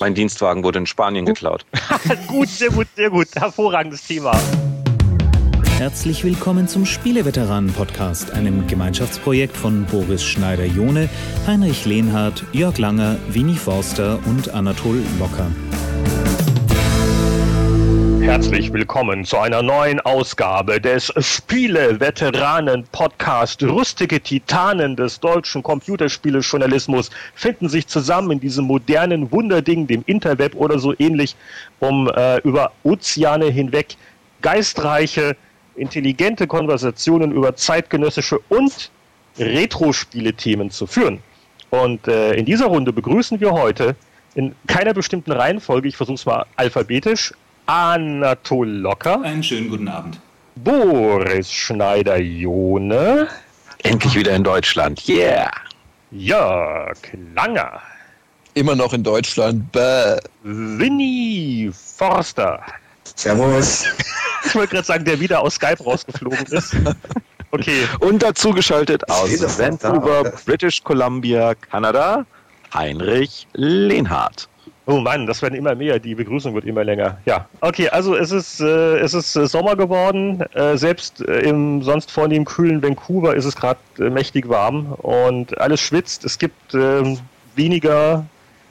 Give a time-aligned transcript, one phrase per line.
[0.00, 1.66] Mein Dienstwagen wurde in Spanien geklaut.
[2.28, 3.28] gut, sehr gut, sehr gut.
[3.34, 4.38] Hervorragendes Thema.
[5.76, 11.08] Herzlich willkommen zum Spieleveteranen-Podcast, einem Gemeinschaftsprojekt von Boris Schneider-Jone,
[11.46, 15.46] Heinrich Lehnhardt, Jörg Langer, Winnie Forster und Anatol Locker.
[18.28, 23.62] Herzlich willkommen zu einer neuen Ausgabe des Spiele-Veteranen-Podcast.
[23.62, 30.78] Rüstige Titanen des deutschen Computerspielejournalismus finden sich zusammen in diesem modernen Wunderding, dem Interweb oder
[30.78, 31.36] so ähnlich,
[31.80, 33.96] um äh, über Ozeane hinweg
[34.42, 35.34] geistreiche,
[35.76, 38.90] intelligente Konversationen über zeitgenössische und
[39.38, 41.20] Retro-Spiele-Themen zu führen.
[41.70, 43.96] Und äh, in dieser Runde begrüßen wir heute
[44.34, 47.32] in keiner bestimmten Reihenfolge, ich versuche es mal alphabetisch,
[47.68, 49.20] Anatol Locker.
[49.20, 50.18] Einen schönen guten Abend.
[50.56, 53.28] Boris Schneider-Jone.
[53.82, 55.06] Endlich wieder in Deutschland.
[55.06, 55.50] Yeah!
[56.10, 56.96] Jörg
[57.34, 57.82] Langer.
[58.54, 59.70] Immer noch in Deutschland.
[59.70, 60.16] Bäh.
[60.44, 62.62] Winnie Forster.
[63.14, 63.84] Servus.
[64.46, 66.74] Ich wollte gerade sagen, der wieder aus Skype rausgeflogen ist.
[67.50, 67.86] Okay.
[68.00, 70.32] Und dazu geschaltet aus Vancouver.
[70.46, 72.24] British Columbia, Kanada,
[72.72, 74.48] Heinrich Lehnhardt.
[74.90, 75.98] Oh Mann, das werden immer mehr.
[75.98, 77.18] Die Begrüßung wird immer länger.
[77.26, 77.90] Ja, okay.
[77.90, 80.40] Also es ist äh, es ist äh, Sommer geworden.
[80.54, 85.60] Äh, selbst äh, im sonst vornehm kühlen Vancouver ist es gerade äh, mächtig warm und
[85.60, 86.24] alles schwitzt.
[86.24, 87.18] Es gibt ähm,
[87.54, 88.24] weniger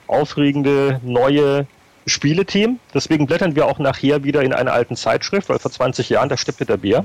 [0.08, 1.68] aufregende neue
[2.04, 2.80] Spielethemen.
[2.92, 6.36] Deswegen blättern wir auch nachher wieder in einer alten Zeitschrift, weil vor 20 Jahren da
[6.36, 7.04] steppte der Bär.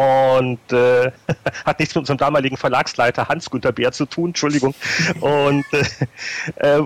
[0.00, 1.12] Und äh,
[1.66, 4.74] hat nichts mit unserem damaligen Verlagsleiter Hans-Günter Bär zu tun, Entschuldigung.
[5.20, 5.66] Und
[6.56, 6.82] äh, äh,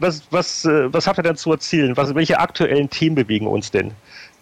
[0.00, 1.94] was, was, äh, was habt ihr denn zu erzählen?
[1.98, 3.92] Was, welche aktuellen Themen bewegen uns denn?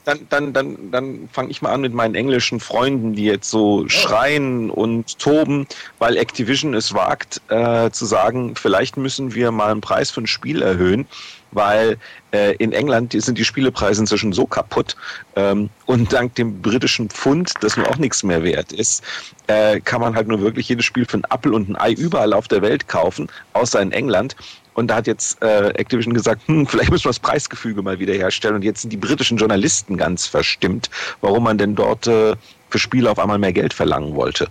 [0.04, 3.88] Dann, dann, dann, dann fange ich mal an mit meinen englischen Freunden, die jetzt so
[3.88, 5.66] schreien und toben,
[5.98, 10.28] weil Activision es wagt äh, zu sagen, vielleicht müssen wir mal einen Preis für ein
[10.28, 11.08] Spiel erhöhen,
[11.56, 11.96] weil
[12.32, 14.94] äh, in England sind die Spielepreise inzwischen so kaputt
[15.34, 19.02] ähm, und dank dem britischen Pfund, das nun auch nichts mehr wert ist,
[19.46, 22.34] äh, kann man halt nur wirklich jedes Spiel für einen Apfel und ein Ei überall
[22.34, 24.36] auf der Welt kaufen, außer in England.
[24.74, 28.12] Und da hat jetzt äh, Activision gesagt, hm, vielleicht müssen wir das Preisgefüge mal wieder
[28.12, 28.56] herstellen.
[28.56, 30.90] Und jetzt sind die britischen Journalisten ganz verstimmt,
[31.22, 32.36] warum man denn dort äh,
[32.68, 34.48] für Spiele auf einmal mehr Geld verlangen wollte.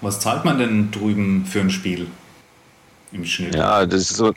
[0.00, 2.06] Was zahlt man denn drüben für ein Spiel
[3.10, 3.56] im Schnitt?
[3.56, 4.32] Ja, das ist so,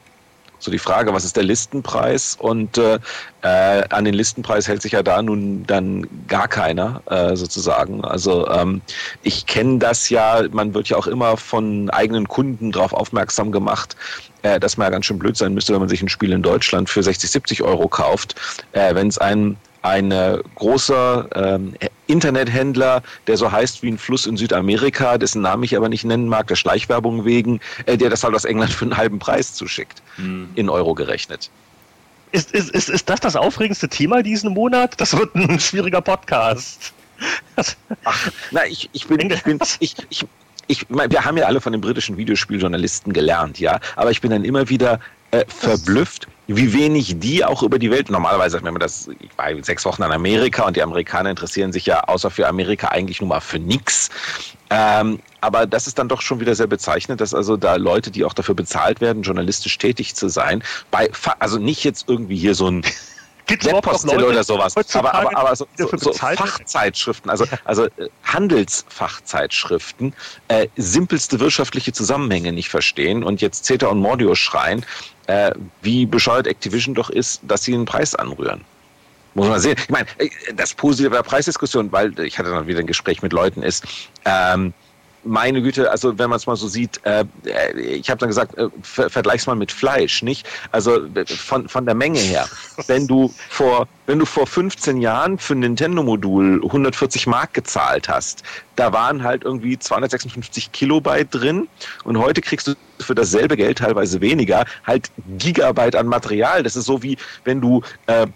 [0.59, 2.38] so die Frage, was ist der Listenpreis?
[2.40, 3.00] Und äh,
[3.41, 8.03] äh, an den Listenpreis hält sich ja da nun dann gar keiner äh, sozusagen.
[8.03, 8.81] Also ähm,
[9.23, 13.96] ich kenne das ja, man wird ja auch immer von eigenen Kunden darauf aufmerksam gemacht,
[14.41, 16.41] äh, dass man ja ganz schön blöd sein müsste, wenn man sich ein Spiel in
[16.41, 18.35] Deutschland für 60, 70 Euro kauft.
[18.72, 21.73] Äh, wenn es ein ein äh, großer ähm,
[22.07, 26.27] Internethändler, der so heißt wie ein Fluss in Südamerika, dessen Namen ich aber nicht nennen
[26.27, 30.01] mag, der Schleichwerbung wegen, äh, der das halt aus England für einen halben Preis zuschickt,
[30.15, 30.49] Hm.
[30.55, 31.49] in Euro gerechnet.
[32.31, 34.99] Ist, ist, ist, ist das das aufregendste Thema diesen Monat?
[34.99, 36.93] Das wird ein schwieriger Podcast.
[38.51, 40.25] Na, ich, ich bin, ich bin, ich, ich,
[40.67, 44.43] ich, wir haben ja alle von den britischen Videospieljournalisten gelernt, ja, aber ich bin dann
[44.43, 44.99] immer wieder
[45.31, 49.47] äh, verblüfft, wie wenig die auch über die Welt, normalerweise, wenn man das, ich war
[49.63, 53.27] sechs Wochen in Amerika und die Amerikaner interessieren sich ja außer für Amerika eigentlich nur
[53.27, 54.09] mal für nix.
[54.69, 58.23] Ähm, aber das ist dann doch schon wieder sehr bezeichnend, dass also da Leute, die
[58.23, 62.67] auch dafür bezahlt werden, journalistisch tätig zu sein, bei, also nicht jetzt irgendwie hier so
[62.67, 62.83] ein
[63.47, 64.75] Gibt es überhaupt noch Webpostille oder sowas.
[64.94, 66.13] Aber, aber, aber so, so, so?
[66.13, 70.13] Fachzeitschriften, also, also äh, Handelsfachzeitschriften,
[70.50, 74.85] äh, simpelste wirtschaftliche Zusammenhänge nicht verstehen und jetzt Zeta und Mordio schreien,
[75.28, 78.66] äh, wie bescheuert Activision doch ist, dass sie den Preis anrühren.
[79.34, 79.75] Muss man sehen.
[79.78, 83.31] Ich meine, äh, das Positive der Preisdiskussion, weil ich hatte dann wieder ein Gespräch mit
[83.31, 83.85] Leuten, ist,
[84.25, 84.74] ähm,
[85.27, 88.57] meine Güte, also wenn man es mal so sieht, äh, äh, ich habe dann gesagt,
[88.57, 90.47] äh, ver vergleich's mal mit Fleisch, nicht?
[90.71, 92.47] Also äh, von, von der Menge her.
[92.88, 98.43] Wenn du vor, wenn du vor 15 Jahren für ein Nintendo-Modul 140 Mark gezahlt hast,
[98.75, 101.67] da waren halt irgendwie 256 Kilobyte drin
[102.05, 106.63] und heute kriegst du für dasselbe Geld teilweise weniger halt Gigabyte an Material.
[106.63, 108.28] Das ist so wie wenn du äh,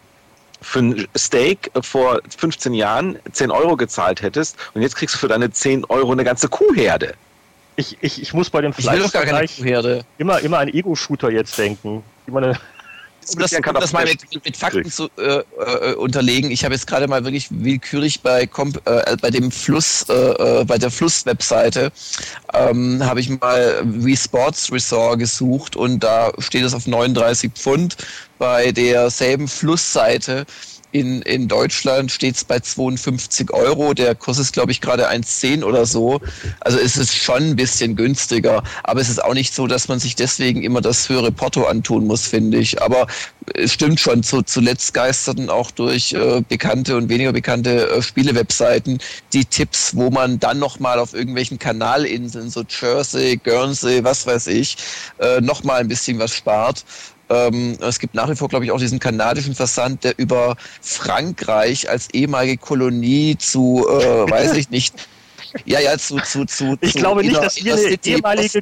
[0.61, 5.27] für ein Steak vor 15 Jahren 10 Euro gezahlt hättest und jetzt kriegst du für
[5.27, 7.13] deine 10 Euro eine ganze Kuhherde.
[7.75, 10.05] Ich, ich, ich muss bei dem Ich will doch gar keine Fleischvergleich Kuhherde.
[10.17, 12.03] immer, immer an Ego-Shooter jetzt denken.
[12.25, 12.57] Wie man,
[13.29, 16.49] Um das, um das mal mit, mit Fakten zu äh, äh, unterlegen.
[16.51, 20.65] Ich habe jetzt gerade mal wirklich willkürlich bei, Comp, äh, bei dem Fluss, äh, äh,
[20.65, 21.91] bei der Fluss-Webseite,
[22.53, 27.97] ähm, habe ich mal Wii Sports Resort gesucht und da steht es auf 39 Pfund.
[28.37, 30.47] Bei derselben Flussseite
[30.91, 33.93] In, in Deutschland steht es bei 52 Euro.
[33.93, 36.19] Der Kurs ist, glaube ich, gerade 1,10 oder so.
[36.59, 38.63] Also es ist schon ein bisschen günstiger.
[38.83, 42.07] Aber es ist auch nicht so, dass man sich deswegen immer das höhere Porto antun
[42.07, 42.81] muss, finde ich.
[42.81, 43.07] Aber
[43.55, 48.99] es stimmt schon, zu, zuletzt geisterten auch durch äh, bekannte und weniger bekannte äh, Spielewebseiten
[49.33, 54.77] die Tipps, wo man dann nochmal auf irgendwelchen Kanalinseln, so Jersey, Guernsey, was weiß ich,
[55.19, 56.83] äh, nochmal ein bisschen was spart.
[57.31, 61.89] Ähm, es gibt nach wie vor, glaube ich, auch diesen kanadischen Versand, der über Frankreich
[61.89, 65.07] als ehemalige Kolonie zu, äh, weiß ich nicht,
[65.65, 66.77] ja, ja, zu, zu, zu.
[66.81, 68.61] Ich zu glaube nicht, dass wir eine ehemalige.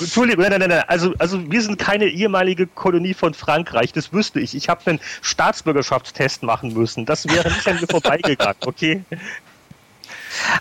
[0.00, 4.40] Entschuldigung, nein, nein, nein, also, also wir sind keine ehemalige Kolonie von Frankreich, das wüsste
[4.40, 4.54] ich.
[4.54, 7.04] Ich habe einen Staatsbürgerschaftstest machen müssen.
[7.06, 9.02] Das wäre nicht an mir vorbeigegangen, okay?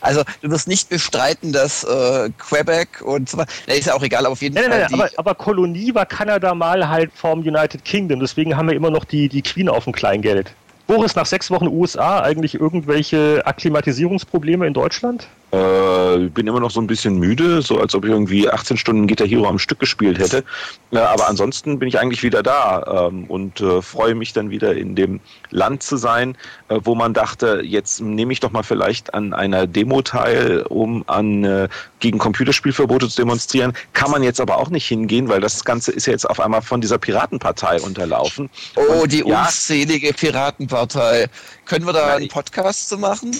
[0.02, 4.26] Also du wirst nicht bestreiten, dass äh, Quebec und so weiter, ist ja auch egal,
[4.26, 4.82] aber auf jeden Nein, Fall.
[4.82, 8.76] nein, nein, aber, aber Kolonie war Kanada mal halt vom United Kingdom, deswegen haben wir
[8.76, 10.54] immer noch die, die Queen auf dem Kleingeld.
[10.88, 15.28] Boris, nach sechs Wochen USA eigentlich irgendwelche Akklimatisierungsprobleme in Deutschland?
[15.54, 19.06] Äh, bin immer noch so ein bisschen müde, so als ob ich irgendwie 18 Stunden
[19.06, 20.44] Guitar Hero am Stück gespielt hätte.
[20.92, 24.76] Äh, aber ansonsten bin ich eigentlich wieder da ähm, und äh, freue mich dann wieder
[24.76, 25.20] in dem
[25.52, 26.36] Land zu sein,
[26.70, 31.04] äh, wo man dachte, jetzt nehme ich doch mal vielleicht an einer Demo teil, um
[31.08, 31.70] an äh,
[32.00, 33.74] gegen Computerspielverbote zu demonstrieren.
[33.94, 36.64] Kann man jetzt aber auch nicht hingehen, weil das Ganze ist ja jetzt auf einmal
[36.64, 38.50] von dieser Piratenpartei unterlaufen.
[38.76, 41.28] oh, Und die ja, unzählige Piratenpartei.
[41.66, 43.36] Können wir da Nein, einen Podcast zu machen?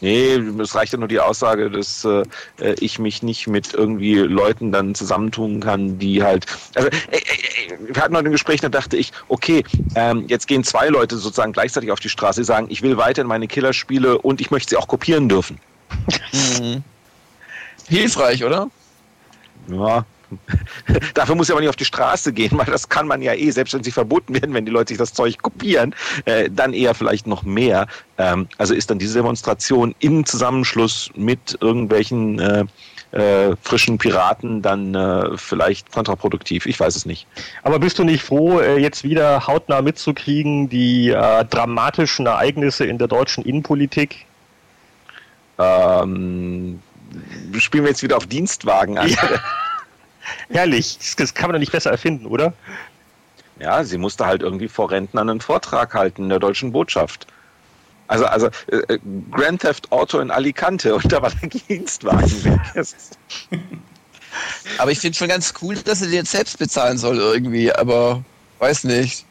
[0.00, 2.24] Nee, es reicht ja nur die Aussage, dass äh,
[2.78, 6.46] ich mich nicht mit irgendwie Leuten dann zusammentun kann, die halt.
[6.74, 9.64] Also, äh, äh, wir hatten heute ein Gespräch, da dachte ich, okay,
[9.94, 13.26] ähm, jetzt gehen zwei Leute sozusagen gleichzeitig auf die Straße, die sagen, ich will weiterhin
[13.26, 15.58] meine Killerspiele und ich möchte sie auch kopieren dürfen.
[17.88, 18.70] Hilfreich, oder?
[19.68, 20.04] Ja.
[21.14, 23.50] Dafür muss ich aber nicht auf die Straße gehen, weil das kann man ja eh,
[23.50, 25.94] selbst wenn sie verboten werden, wenn die Leute sich das Zeug kopieren,
[26.24, 27.86] äh, dann eher vielleicht noch mehr.
[28.18, 32.64] Ähm, also ist dann diese Demonstration im Zusammenschluss mit irgendwelchen äh,
[33.12, 36.66] äh, frischen Piraten dann äh, vielleicht kontraproduktiv.
[36.66, 37.26] Ich weiß es nicht.
[37.62, 42.98] Aber bist du nicht froh, äh, jetzt wieder hautnah mitzukriegen, die äh, dramatischen Ereignisse in
[42.98, 44.26] der deutschen Innenpolitik?
[45.58, 46.80] Ähm,
[47.58, 49.08] spielen wir jetzt wieder auf Dienstwagen an.
[49.08, 49.16] Ja.
[50.50, 52.52] Herrlich, das, kann man doch nicht besser erfinden, oder?
[53.60, 57.26] Ja, sie musste halt irgendwie vor Rentnern einen Vortrag halten in der deutschen Botschaft.
[58.06, 58.98] Also, also äh,
[59.30, 62.60] Grand Theft Auto in Alicante und da war der Dienstwagen weg.
[64.78, 68.22] Aber ich finde schon ganz cool, dass sie den jetzt selbst bezahlen soll irgendwie, aber
[68.58, 69.24] weiß nicht.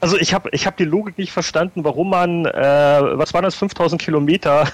[0.00, 3.54] Also ich habe ich hab die Logik nicht verstanden, warum man, äh, was waren das,
[3.54, 4.68] 5000 Kilometer,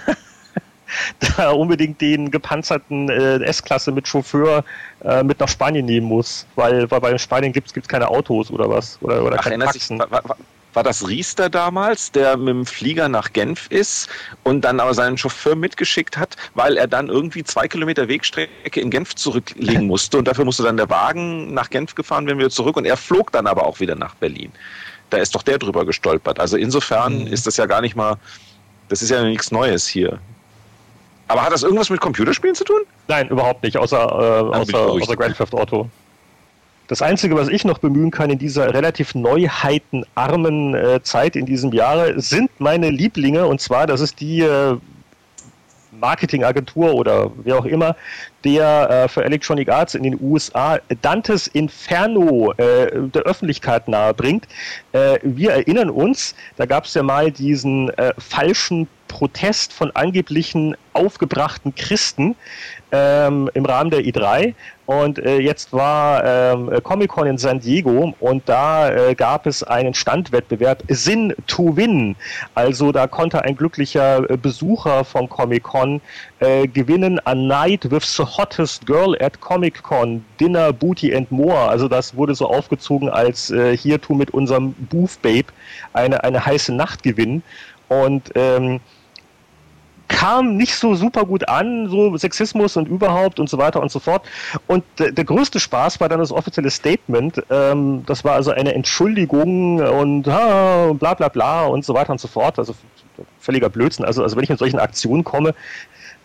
[1.37, 4.65] da unbedingt den gepanzerten äh, S-Klasse mit Chauffeur
[5.05, 6.47] äh, mit nach Spanien nehmen muss.
[6.57, 8.99] Weil, weil bei Spanien gibt es keine Autos oder was.
[9.03, 9.99] Oder, oder Ach, keine erinnert sich, Taxen.
[9.99, 10.37] war, war,
[10.75, 14.09] war das Riester damals, der mit dem Flieger nach Genf ist
[14.45, 18.91] und dann aber seinen Chauffeur mitgeschickt hat, weil er dann irgendwie zwei Kilometer Wegstrecke in
[18.91, 22.77] Genf zurücklegen musste und dafür musste dann der Wagen nach Genf gefahren werden, wieder zurück
[22.77, 24.53] und er flog dann aber auch wieder nach Berlin.
[25.11, 26.39] Da ist doch der drüber gestolpert.
[26.39, 27.27] Also insofern Mhm.
[27.29, 28.17] ist das ja gar nicht mal,
[28.89, 30.21] das ist ja nichts Neues hier.
[31.29, 32.81] Aber hat das irgendwas mit Computerspielen zu tun?
[33.07, 35.89] Nein, überhaupt nicht, außer, äh, außer, außer Grand Theft Auto.
[36.89, 41.73] Das Einzige, was ich noch bemühen kann in dieser relativ neuheitenarmen äh, Zeit in diesem
[41.73, 43.47] Jahre, sind meine Lieblinge.
[43.47, 44.79] Und zwar, das ist die äh,
[45.93, 47.95] Marketingagentur oder wer auch immer,
[48.45, 54.47] der äh, für Electronic Arts in den USA Dantes Inferno äh, der Öffentlichkeit nahebringt.
[54.93, 60.77] Äh, wir erinnern uns, da gab es ja mal diesen äh, falschen Protest von angeblichen
[60.93, 62.37] aufgebrachten Christen
[62.93, 64.55] ähm, im Rahmen der I3.
[64.89, 69.93] Und äh, jetzt war ähm, Comic-Con in San Diego und da äh, gab es einen
[69.93, 72.17] Standwettbewerb Sin to Win.
[72.55, 76.01] Also da konnte ein glücklicher äh, Besucher von Comic-Con
[76.41, 81.69] äh, gewinnen A Night with the Hottest Girl at Comic-Con, Dinner, Booty and More.
[81.69, 85.49] Also das wurde so aufgezogen als äh, hier tu mit unserem Booth Babe
[85.93, 87.43] eine, eine heiße Nacht gewinnen.
[87.89, 88.81] Und ähm,
[90.09, 93.99] kam nicht so super gut an, so Sexismus und überhaupt und so weiter und so
[93.99, 94.27] fort.
[94.67, 97.43] Und der, größte Spaß war dann das offizielle Statement.
[97.51, 102.21] Ähm, das war also eine Entschuldigung und ah, bla bla bla und so weiter und
[102.21, 102.59] so fort.
[102.59, 102.75] Also
[103.39, 104.05] völliger Blödsinn.
[104.05, 105.55] Also, also wenn ich mit solchen Aktionen komme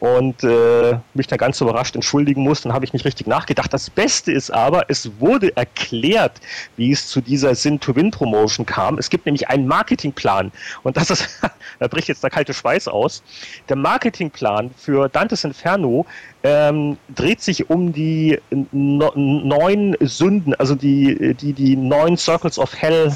[0.03, 3.71] und äh, mich dann ganz überrascht entschuldigen muss, dann habe ich nicht richtig nachgedacht.
[3.71, 6.41] Das Beste ist aber, es wurde erklärt,
[6.75, 8.97] wie es zu dieser Sin-to-Win-Promotion kam.
[8.97, 10.51] Es gibt nämlich einen Marketingplan
[10.83, 11.39] und das ist,
[11.79, 13.23] da bricht jetzt der kalte Schweiß aus.
[13.69, 16.05] Der Marketingplan für Dantes Inferno
[16.43, 18.37] ähm, dreht sich um die
[18.73, 23.09] no neun Sünden, also die, die, die neun Circles of Hell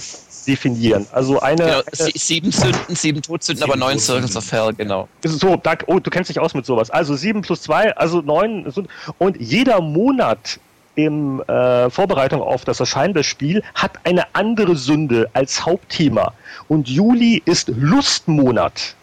[0.48, 1.06] definieren.
[1.12, 1.63] Also eine.
[1.63, 5.08] Genau, eine sieben Sünden, sieben Todsünden, aber neun Circles of Hell, genau.
[5.24, 6.89] So, da, oh, du kennst dich aus mit sowas.
[6.89, 8.72] Also sieben plus zwei, also neun.
[9.18, 10.60] Und jeder Monat
[10.96, 16.34] in äh, Vorbereitung auf das Erscheinen des Spiels hat eine andere Sünde als Hauptthema.
[16.68, 18.96] Und Juli ist Lustmonat.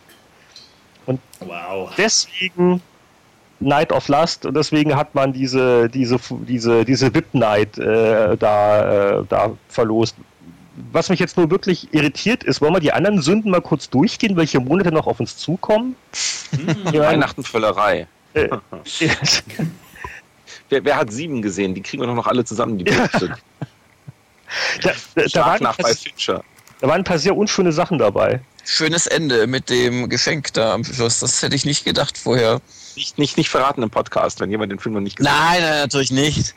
[1.06, 1.90] Und wow.
[1.96, 2.82] deswegen
[3.60, 9.18] Night of Lust und deswegen hat man diese, diese, diese, diese VIP Night äh, da,
[9.20, 10.16] äh, da verlost.
[10.92, 14.36] Was mich jetzt nur wirklich irritiert ist, wollen wir die anderen Sünden mal kurz durchgehen,
[14.36, 15.94] welche Monate noch auf uns zukommen?
[16.50, 18.08] Hm, Weihnachten Völlerei.
[18.34, 18.48] Äh,
[20.68, 21.74] wer, wer, hat sieben gesehen?
[21.74, 23.08] Die kriegen wir doch noch alle zusammen, die ja.
[24.82, 26.42] da, da, da, waren nach bei Fincher.
[26.80, 28.40] da waren ein paar sehr unschöne Sachen dabei.
[28.64, 31.20] Schönes Ende mit dem Geschenk da am Schluss.
[31.20, 32.60] Das hätte ich nicht gedacht vorher.
[32.96, 35.50] Nicht, nicht, nicht verraten im Podcast, wenn jemand den Film noch nicht gesehen hat.
[35.52, 36.54] Nein, nein, natürlich nicht.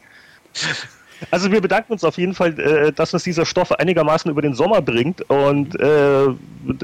[1.32, 4.54] Also wir bedanken uns auf jeden Fall, äh, dass uns dieser Stoff einigermaßen über den
[4.54, 6.28] Sommer bringt und äh,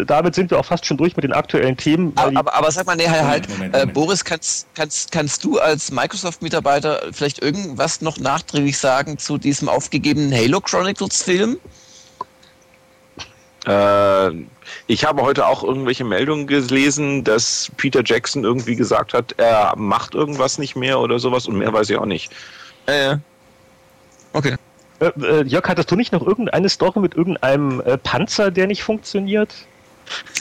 [0.05, 2.13] damit sind wir auch fast schon durch mit den aktuellen Themen.
[2.15, 3.89] Aber, aber, aber, sag mal, nee, halt, halt Moment, Moment.
[3.89, 9.69] Äh, Boris, kannst, kannst, kannst du als Microsoft-Mitarbeiter vielleicht irgendwas noch nachträglich sagen zu diesem
[9.69, 11.57] aufgegebenen Halo Chronicles Film?
[13.65, 14.31] Äh,
[14.87, 20.15] ich habe heute auch irgendwelche Meldungen gelesen, dass Peter Jackson irgendwie gesagt hat, er macht
[20.15, 22.31] irgendwas nicht mehr oder sowas und mehr weiß ich auch nicht.
[22.85, 23.19] Äh, okay.
[25.03, 28.83] Äh, äh Jörg, hattest du nicht noch irgendeine Story mit irgendeinem äh, Panzer, der nicht
[28.83, 29.53] funktioniert?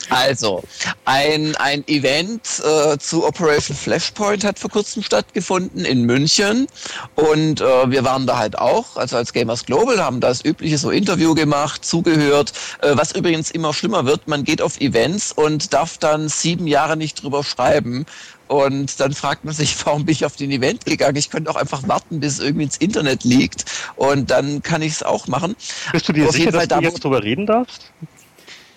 [0.09, 0.61] Also,
[1.05, 6.67] ein, ein Event äh, zu Operation Flashpoint hat vor kurzem stattgefunden in München.
[7.15, 10.91] Und äh, wir waren da halt auch, also als Gamers Global, haben das übliche so
[10.91, 15.97] Interview gemacht, zugehört, äh, was übrigens immer schlimmer wird, man geht auf Events und darf
[15.97, 18.05] dann sieben Jahre nicht drüber schreiben,
[18.47, 21.15] und dann fragt man sich, warum bin ich auf den Event gegangen?
[21.15, 23.65] Ich könnte auch einfach warten, bis es irgendwie ins Internet liegt.
[23.95, 25.55] Und dann kann ich es auch machen.
[25.91, 27.91] Bist du dir auf sicher, dass du jetzt darüber reden darfst?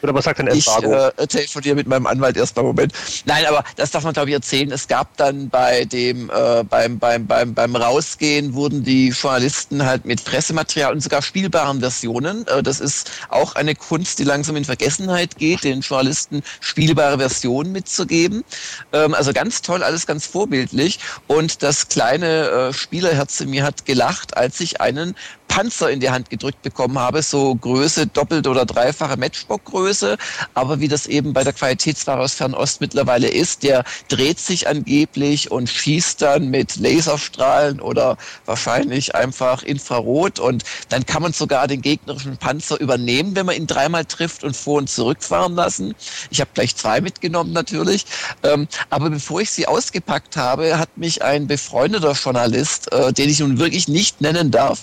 [0.02, 1.10] Oder was sagt denn Embargo?
[1.16, 2.92] Ich äh, telefoniere mit meinem Anwalt erstmal Moment.
[3.24, 4.70] Nein, aber das darf man glaube ich erzählen.
[4.70, 10.04] Es gab dann bei dem äh, beim, beim, beim, beim Rausgehen wurden die Journalisten halt
[10.04, 12.46] mit Pressematerial und sogar spielbaren Versionen.
[12.46, 17.72] Äh, das ist auch eine Kunst, die langsam in Vergessenheit geht, den Journalisten spielbare Versionen
[17.72, 18.44] mitzugeben.
[18.92, 20.98] Ähm, also ganz toll, alles ganz vorbildlich.
[21.26, 25.14] Und das kleine äh, Spielerherz in mir hat gelacht, als ich einen
[25.56, 30.18] Panzer in die Hand gedrückt bekommen habe, so Größe doppelt oder dreifache Matchbox-Größe.
[30.52, 35.50] Aber wie das eben bei der Qualitätsware aus Fernost mittlerweile ist, der dreht sich angeblich
[35.50, 41.80] und schießt dann mit Laserstrahlen oder wahrscheinlich einfach Infrarot und dann kann man sogar den
[41.80, 45.94] gegnerischen Panzer übernehmen, wenn man ihn dreimal trifft und vor und zurückfahren lassen.
[46.28, 48.04] Ich habe gleich zwei mitgenommen natürlich.
[48.42, 53.40] Ähm, aber bevor ich sie ausgepackt habe, hat mich ein befreundeter Journalist, äh, den ich
[53.40, 54.80] nun wirklich nicht nennen darf,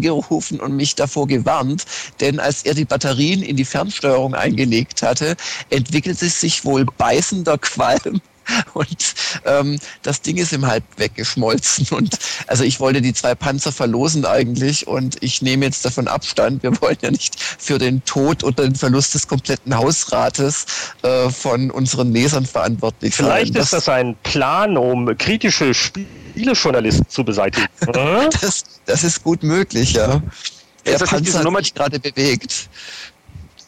[0.00, 1.84] angerufen und mich davor gewarnt,
[2.20, 5.36] denn als er die Batterien in die Fernsteuerung eingelegt hatte,
[5.68, 8.22] entwickelte sich wohl beißender Qualm
[8.74, 11.86] und ähm, das Ding ist ihm halb weggeschmolzen.
[11.96, 16.62] Und also ich wollte die zwei Panzer verlosen eigentlich und ich nehme jetzt davon Abstand.
[16.62, 20.66] Wir wollen ja nicht für den Tod oder den Verlust des kompletten Hausrates
[21.02, 23.26] äh, von unseren Lesern verantwortlich sein.
[23.26, 27.66] Vielleicht ist das ein Plan, um kritische Spielejournalisten zu beseitigen.
[28.40, 30.22] das, das ist gut möglich, ja.
[30.86, 32.68] Der Panzer hat sich gerade bewegt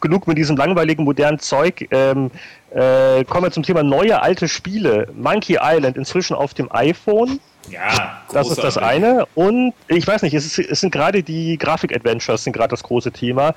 [0.03, 1.89] genug mit diesem langweiligen modernen Zeug.
[1.91, 2.31] Ähm,
[2.75, 5.09] äh, kommen wir zum Thema neue alte Spiele.
[5.15, 7.41] Monkey Island inzwischen auf dem iPhone.
[7.71, 9.27] Ja, das ist das eine.
[9.35, 13.13] Und ich weiß nicht, es, ist, es sind gerade die Grafik-Adventures sind gerade das große
[13.13, 13.55] Thema.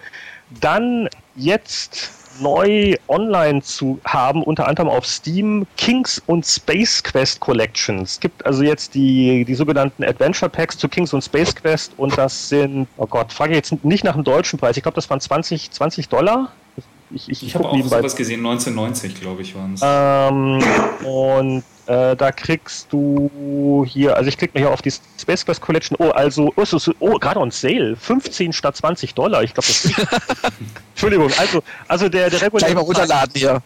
[0.62, 8.14] Dann jetzt neu online zu haben, unter anderem auf Steam, Kings und Space Quest Collections.
[8.14, 12.18] Es gibt also jetzt die, die sogenannten Adventure Packs zu Kings und Space Quest und
[12.18, 15.10] das sind, oh Gott, frage ich jetzt nicht nach dem deutschen Preis, ich glaube, das
[15.10, 16.52] waren 20, 20 Dollar.
[17.12, 19.82] Ich, ich, ich habe auch sowas gesehen, 1990, glaube ich, waren es.
[19.84, 20.60] Ähm,
[21.08, 25.62] und äh, da kriegst du hier, also ich klicke mal hier auf die Space Quest
[25.62, 25.96] Collection.
[26.00, 27.96] Oh, also, oh, so, oh gerade on Sale.
[27.96, 29.44] 15 statt 20 Dollar.
[29.44, 29.96] Ich glaube, das ist.
[30.94, 32.72] Entschuldigung, also, also der, der reguläre.
[32.72, 33.62] Gleich mal runterladen hier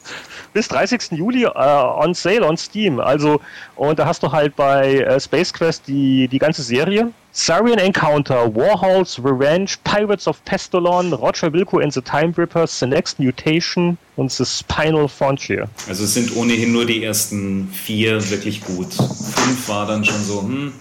[0.53, 1.11] bis 30.
[1.11, 2.99] Juli äh, on sale on Steam.
[2.99, 3.39] Also,
[3.75, 7.11] und da hast du halt bei äh, Space Quest die, die ganze Serie.
[7.31, 13.19] Sarian Encounter, Warhols Revenge, Pirates of Pestalon, Roger Wilco and the Time Rippers, The Next
[13.19, 15.69] Mutation und The Spinal Frontier.
[15.87, 18.93] Also es sind ohnehin nur die ersten vier wirklich gut.
[18.93, 20.73] Fünf war dann schon so, hm,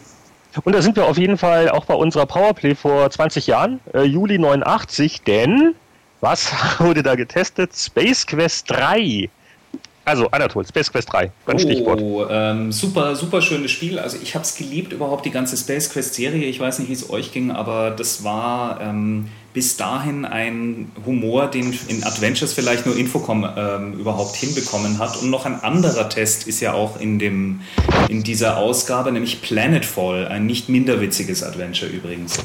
[0.64, 4.02] und da sind wir auf jeden Fall auch bei unserer Powerplay vor 20 Jahren, äh,
[4.02, 5.74] Juli 89, denn
[6.20, 7.76] was wurde da getestet?
[7.76, 9.30] Space Quest 3
[10.08, 12.28] also Anatol, Space Quest 3, ganz oh, Stichwort.
[12.30, 13.98] Ähm, super, super schönes Spiel.
[13.98, 16.46] Also ich habe es geliebt, überhaupt die ganze Space Quest Serie.
[16.46, 21.48] Ich weiß nicht, wie es euch ging, aber das war ähm, bis dahin ein Humor,
[21.48, 25.20] den in Adventures vielleicht nur Infocom ähm, überhaupt hinbekommen hat.
[25.20, 27.60] Und noch ein anderer Test ist ja auch in, dem,
[28.08, 32.38] in dieser Ausgabe, nämlich Planetfall, ein nicht minder witziges Adventure übrigens.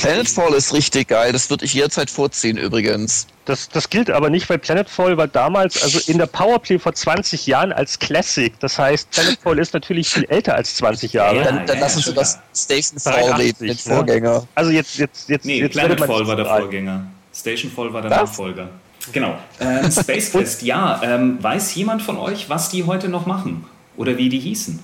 [0.00, 3.26] Planetfall ist richtig geil, das würde ich jederzeit vorziehen übrigens.
[3.44, 7.46] Das, das gilt aber nicht, weil Planetfall war damals, also in der Powerplay vor 20
[7.46, 8.58] Jahren als Classic.
[8.60, 11.36] Das heißt, Planetfall ist natürlich viel älter als 20 Jahre.
[11.36, 13.74] Ja, dann, dann ja, lassen ja, Sie das Stationfall reden, den ne?
[13.76, 14.46] Vorgänger.
[14.54, 17.06] Also jetzt, jetzt, jetzt, nee, jetzt Planetfall war der Vorgänger.
[17.34, 18.20] Stationfall war der was?
[18.20, 18.70] Nachfolger.
[19.12, 19.38] Genau.
[19.60, 21.00] Ähm, Space Quest, ja.
[21.02, 23.66] Ähm, weiß jemand von euch, was die heute noch machen?
[23.96, 24.82] Oder wie die hießen?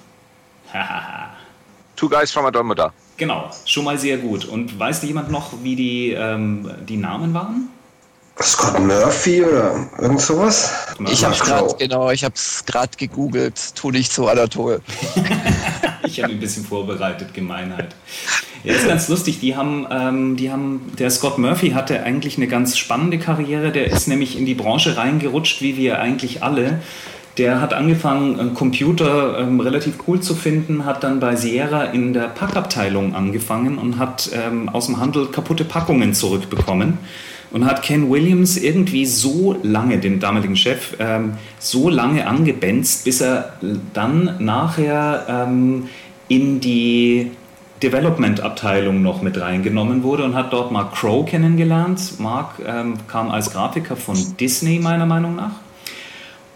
[1.96, 2.92] Two Guys from Andromeda.
[3.16, 4.44] Genau, schon mal sehr gut.
[4.44, 7.68] Und weiß jemand noch, wie die, ähm, die Namen waren?
[8.42, 10.70] Scott Murphy oder irgend sowas?
[11.08, 13.74] Ich habe gerade genau, ich habe es gerade gegoogelt.
[13.74, 14.82] Tu nicht so, Anatol.
[16.06, 17.94] ich habe ein bisschen vorbereitet, Gemeinheit.
[18.62, 19.40] Ja, ist ganz lustig.
[19.40, 23.72] Die haben, ähm, die haben, der Scott Murphy hatte eigentlich eine ganz spannende Karriere.
[23.72, 26.82] Der ist nämlich in die Branche reingerutscht, wie wir eigentlich alle.
[27.38, 32.14] Der hat angefangen, einen Computer ähm, relativ cool zu finden, hat dann bei Sierra in
[32.14, 36.96] der Packabteilung angefangen und hat ähm, aus dem Handel kaputte Packungen zurückbekommen
[37.50, 43.20] und hat Ken Williams irgendwie so lange, den damaligen Chef, ähm, so lange angebenzt, bis
[43.20, 43.52] er
[43.92, 45.88] dann nachher ähm,
[46.28, 47.32] in die
[47.82, 52.18] Development-Abteilung noch mit reingenommen wurde und hat dort Mark Crow kennengelernt.
[52.18, 55.65] Mark ähm, kam als Grafiker von Disney meiner Meinung nach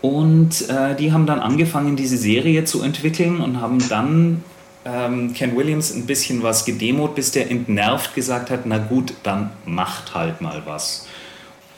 [0.03, 4.43] und äh, die haben dann angefangen, diese Serie zu entwickeln und haben dann
[4.85, 9.51] ähm, Ken Williams ein bisschen was gedemot, bis der entnervt gesagt hat, na gut, dann
[9.67, 11.07] macht halt mal was.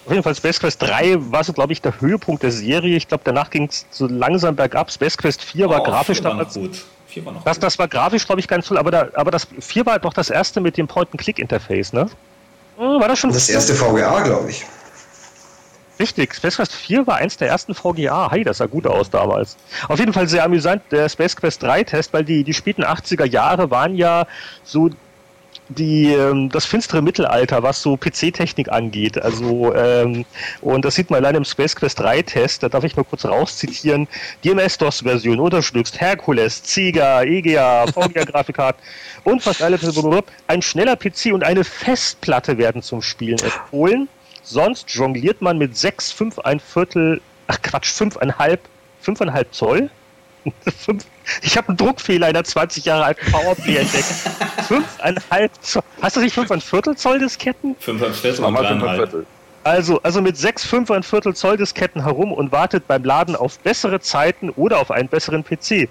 [0.05, 2.97] Auf jeden Fall Space Quest 3 war so, glaube ich, der Höhepunkt der Serie.
[2.97, 4.91] Ich glaube, danach ging es so langsam bergab.
[4.91, 6.55] Space Quest 4 war oh, grafisch 4 war damals.
[6.55, 6.85] Gut.
[7.07, 7.63] 4 war noch das, gut.
[7.63, 10.31] das war grafisch, glaube ich, ganz toll, aber, da, aber das 4 war doch das
[10.31, 12.09] erste mit dem Point-and-Click-Interface, ne?
[12.77, 13.33] War das schon?
[13.33, 14.65] Das erste VGA, glaube ich.
[15.99, 18.31] Richtig, Space Quest 4 war eins der ersten VGA.
[18.31, 19.57] Hey, das sah gut aus damals.
[19.89, 23.27] Auf jeden Fall sehr amüsant, der Space Quest 3 Test, weil die, die späten 80er
[23.27, 24.27] Jahre waren ja
[24.65, 24.91] so
[25.69, 29.21] die, ähm, das finstere Mittelalter, was so PC-Technik angeht.
[29.21, 30.25] Also, ähm,
[30.61, 33.25] und das sieht man allein im Space Quest 3 Test, da darf ich mal kurz
[33.25, 34.09] rauszitieren.
[34.45, 38.83] Die MS-DOS-Version unterstützt Hercules, Ziga, EGA, VGA-Grafikkarten
[39.25, 39.79] und fast alle.
[40.47, 44.09] Ein schneller PC und eine Festplatte werden zum Spielen empfohlen.
[44.43, 48.59] Sonst jongliert man mit 6, 5, ein Viertel, ach Quatsch, 5,5,
[49.05, 49.91] 5,5 Zoll.
[51.43, 54.05] ich habe einen Druckfehler in der 20 Jahre alten Powerplay entdeckt.
[54.69, 55.83] 5,5 Zoll.
[56.01, 57.77] Hast du nicht 5 ein Viertel Zoll Disketten?
[57.79, 59.27] 5 ein Viertel und 5 ein Viertel.
[59.65, 63.61] Also, also mit 6, 5 ein Viertel Zoll Disketten herum und wartet beim Laden auf
[63.61, 65.89] bessere Zeiten oder auf einen besseren PC.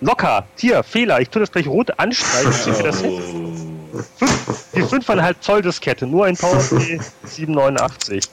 [0.00, 2.74] Locker, hier, Fehler, ich tue das gleich rot anstreichen.
[3.04, 3.51] Oh.
[3.92, 8.24] Das die 5,5 Zoll Diskette, nur ein PowerP 789.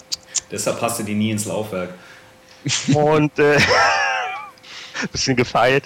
[0.52, 1.94] Deshalb passte die nie ins Laufwerk.
[2.94, 3.60] Und äh,
[5.12, 5.86] bisschen gefeilt.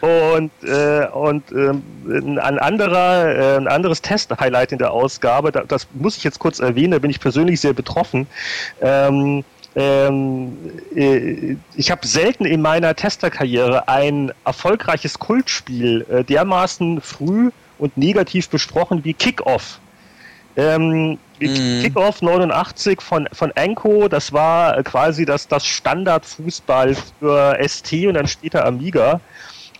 [0.00, 1.72] Und, äh, und äh,
[2.08, 6.58] ein, anderer, äh, ein anderes Test-Highlight in der Ausgabe, da, das muss ich jetzt kurz
[6.58, 8.26] erwähnen, da bin ich persönlich sehr betroffen.
[8.80, 10.56] Ähm, ähm,
[10.94, 18.48] äh, ich habe selten in meiner Testerkarriere ein erfolgreiches Kultspiel äh, dermaßen früh und negativ
[18.48, 19.80] besprochen wie Kickoff.
[20.56, 21.82] Ähm, mm.
[21.82, 28.26] Kickoff 89 von, von Enco, das war quasi das, das Standardfußball für ST und dann
[28.26, 29.20] später Amiga.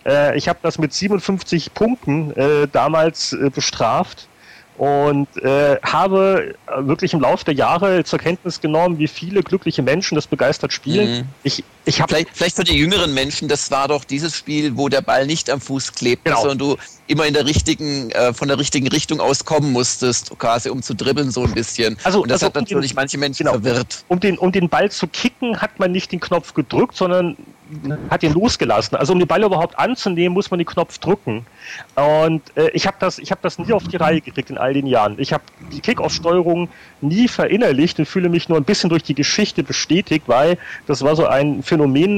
[0.05, 4.27] Äh, ich habe das mit 57 Punkten äh, damals äh, bestraft
[4.77, 10.13] und äh, habe wirklich im Laufe der Jahre zur Kenntnis genommen, wie viele glückliche Menschen
[10.15, 11.21] das begeistert spielen.
[11.21, 11.25] Mhm.
[11.41, 14.89] Ich, ich hab vielleicht, vielleicht für die jüngeren Menschen, das war doch dieses Spiel, wo
[14.89, 16.39] der Ball nicht am Fuß klebt, genau.
[16.41, 20.69] sondern du immer in der richtigen, äh, von der richtigen Richtung aus kommen musstest, quasi
[20.69, 21.97] um zu dribbeln so ein bisschen.
[22.03, 24.03] Also, Und das also, hat natürlich um den, manche Menschen genau, verwirrt.
[24.09, 27.37] Um den, um den Ball zu kicken, hat man nicht den Knopf gedrückt, sondern
[28.09, 28.97] hat ihn losgelassen.
[28.97, 31.45] Also um den Ball überhaupt anzunehmen, muss man den Knopf drücken.
[31.95, 34.73] Und äh, ich habe das, ich hab das nie auf die Reihe gekriegt in all
[34.73, 35.15] den Jahren.
[35.17, 36.69] Ich habe die Kickoff-Steuerung
[37.01, 41.15] nie verinnerlicht und fühle mich nur ein bisschen durch die Geschichte bestätigt, weil das war
[41.15, 41.76] so ein Phänomen,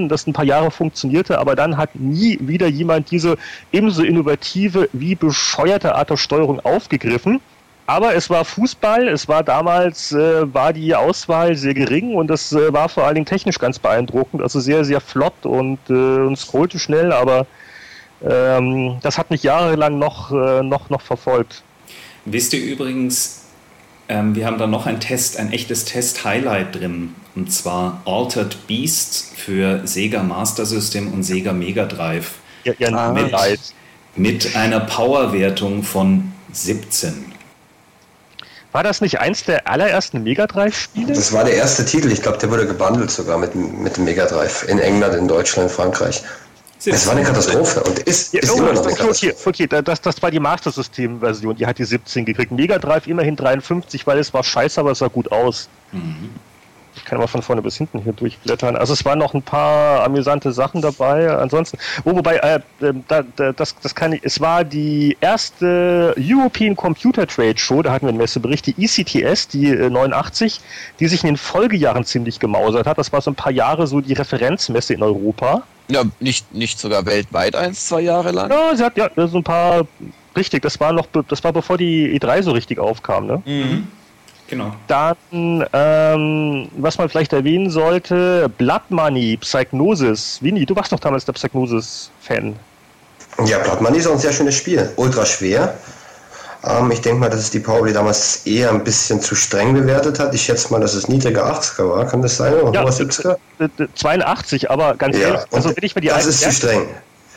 [0.09, 3.37] das ein paar Jahre funktionierte, aber dann hat nie wieder jemand diese
[3.71, 7.39] ebenso innovative wie bescheuerte Art der Steuerung aufgegriffen.
[7.85, 12.51] Aber es war Fußball, es war damals, äh, war die Auswahl sehr gering und es
[12.51, 16.37] äh, war vor allen Dingen technisch ganz beeindruckend, also sehr, sehr flott und, äh, und
[16.37, 17.47] scrollte schnell, aber
[18.23, 21.63] ähm, das hat mich jahrelang noch, äh, noch, noch verfolgt.
[22.25, 23.47] Wisst ihr übrigens,
[24.07, 29.33] ähm, wir haben da noch ein Test, ein echtes Test-Highlight drin, und zwar Altered Beast
[29.35, 32.33] für Sega Master System und Sega Mega Drive.
[32.63, 33.33] Ja, ja, ah, mit,
[34.15, 37.33] mit einer Powerwertung von 17.
[38.71, 41.13] War das nicht eins der allerersten Mega Drive-Spiele?
[41.13, 42.11] Das war der erste Titel.
[42.11, 44.67] Ich glaube, der wurde gebundelt sogar mit, mit dem Mega Drive.
[44.67, 46.21] In England, in Deutschland, in Frankreich.
[46.85, 49.49] Es war eine Katastrophe und ist, Ja, ist oh, immer noch eine okay, Katastrophe.
[49.49, 52.51] okay, okay, das, das war die Master System-Version, die hat die 17 gekriegt.
[52.51, 55.67] Mega Drive immerhin 53, weil es war scheiße, aber es sah gut aus.
[55.91, 55.99] Ich
[57.09, 58.75] kann mal von vorne bis hinten hier durchblättern.
[58.75, 61.29] Also es waren noch ein paar amüsante Sachen dabei.
[61.29, 66.15] Ansonsten, oh, wobei, äh, ähm, da, da, das, das kann ich, es war die erste
[66.17, 70.61] European Computer Trade Show, da hatten wir einen Messebericht, die ECTS, die äh, 89,
[70.99, 72.97] die sich in den Folgejahren ziemlich gemausert hat.
[72.97, 75.63] Das war so ein paar Jahre so die Referenzmesse in Europa.
[75.89, 78.51] Ja, nicht, nicht sogar weltweit eins, zwei Jahre lang.
[78.51, 79.87] Ja, sie hat ja so ein paar.
[80.37, 83.41] Richtig, das war noch, das war bevor die E3 so richtig aufkam, ne?
[83.45, 83.87] Mhm.
[84.49, 84.73] Genau.
[84.87, 85.15] Dann,
[85.73, 90.39] ähm, was man vielleicht erwähnen sollte, Blood Money, Psygnosis.
[90.41, 92.55] Winnie, du warst doch damals der Psygnosis-Fan.
[93.45, 94.89] Ja, Blood Money ist auch ein sehr schönes Spiel.
[94.95, 95.75] Ultra schwer.
[96.67, 100.19] Ähm, ich denke mal, dass es die Powerplay damals eher ein bisschen zu streng bewertet
[100.19, 100.33] hat.
[100.33, 102.05] Ich schätze mal, dass es niedriger 80er war.
[102.07, 102.53] Kann das sein?
[102.55, 103.37] Oder Ja, hoher 70er?
[103.59, 106.51] äh, äh, 82, aber ganz Ja, ehrlich, also wenn ich mir die das ist zu
[106.51, 106.87] streng.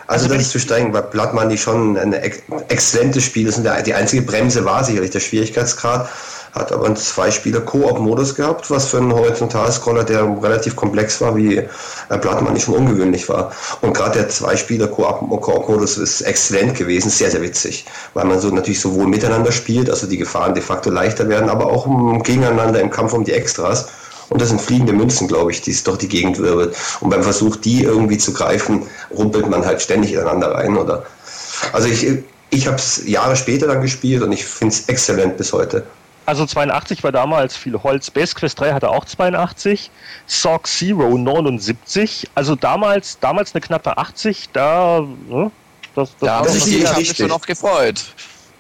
[0.09, 3.59] Also, Also das ist zu streng, weil Blood Money schon ein ex exzellentes Spiel ist.
[3.59, 6.09] Und der, die einzige Bremse war sicherlich der Schwierigkeitsgrad.
[6.52, 11.66] Hat aber einen Zwei-Spieler-Koop-Modus gehabt, was für einen Horizontalscroller, der relativ komplex war, wie äh,
[12.20, 13.52] Blood Money schon ungewöhnlich war.
[13.80, 17.86] Und gerade der Zwei-Spieler-Koop-Modus ist exzellent gewesen, sehr, sehr witzig.
[18.12, 21.66] Weil man so natürlich sowohl miteinander spielt, also die Gefahren de facto leichter werden, aber
[21.66, 23.88] auch um, gegeneinander im Kampf um die Extras.
[24.28, 26.76] Und das sind fliegende Münzen, glaube ich, die es durch die Gegend wirbelt.
[27.00, 30.76] Und beim Versuch, die irgendwie zu greifen, rumpelt man halt ständig ineinander rein.
[30.76, 31.04] Oder
[31.72, 32.06] also ich,
[32.50, 35.84] ich habe es Jahre später dann gespielt und ich finde es exzellent bis heute.
[36.24, 38.06] Also 82 war damals viel Holz.
[38.06, 39.90] Space Quest 3 hatte auch 82.
[40.26, 42.28] Sock Zero 79.
[42.35, 44.50] Also damals, damals eine knappe 80.
[44.52, 45.50] Da, ne,
[45.94, 47.28] das, das Da war haben sich ist die richtig.
[47.28, 48.04] noch gefreut.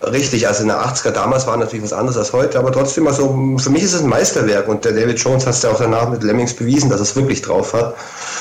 [0.04, 3.56] Richtig, also in der 80er damals war natürlich was anderes als heute, aber trotzdem, also
[3.56, 6.08] für mich ist es ein Meisterwerk und der David Jones hat es ja auch danach
[6.08, 7.94] mit Lemmings bewiesen, dass er es wirklich drauf hat.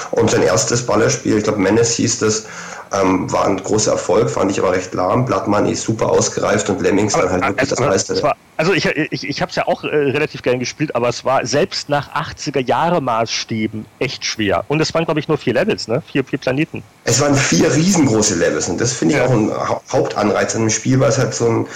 [0.10, 2.46] Und sein erstes Ballerspiel, ich glaube Menace hieß das,
[2.94, 5.26] ähm, war ein großer Erfolg, fand ich aber recht lahm.
[5.26, 8.24] Blood Money ist super ausgereift und Lemmings dann halt wirklich das also, Meisterwerk.
[8.24, 11.24] war, also ich, ich, ich habe es ja auch äh, relativ gern gespielt, aber es
[11.24, 14.66] war selbst nach 80er Jahre Maßstäben echt schwer.
[14.68, 16.02] Und es waren, glaube ich, nur vier Levels, ne?
[16.12, 16.84] Vier, vier Planeten.
[17.06, 19.26] Es waren vier riesengroße Levels und das finde ich Ja.
[19.28, 21.68] auch ein Hau- Hauptanreiz an dem Spiel, weil es halt so ein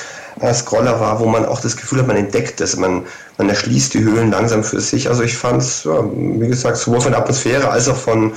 [0.42, 3.04] äh, Scroller war, wo man auch das Gefühl hat, man entdeckt es, man,
[3.38, 5.08] man erschließt die Höhlen langsam für sich.
[5.08, 8.34] Also ich fand es, ja, wie gesagt, sowohl von der Atmosphäre als auch von,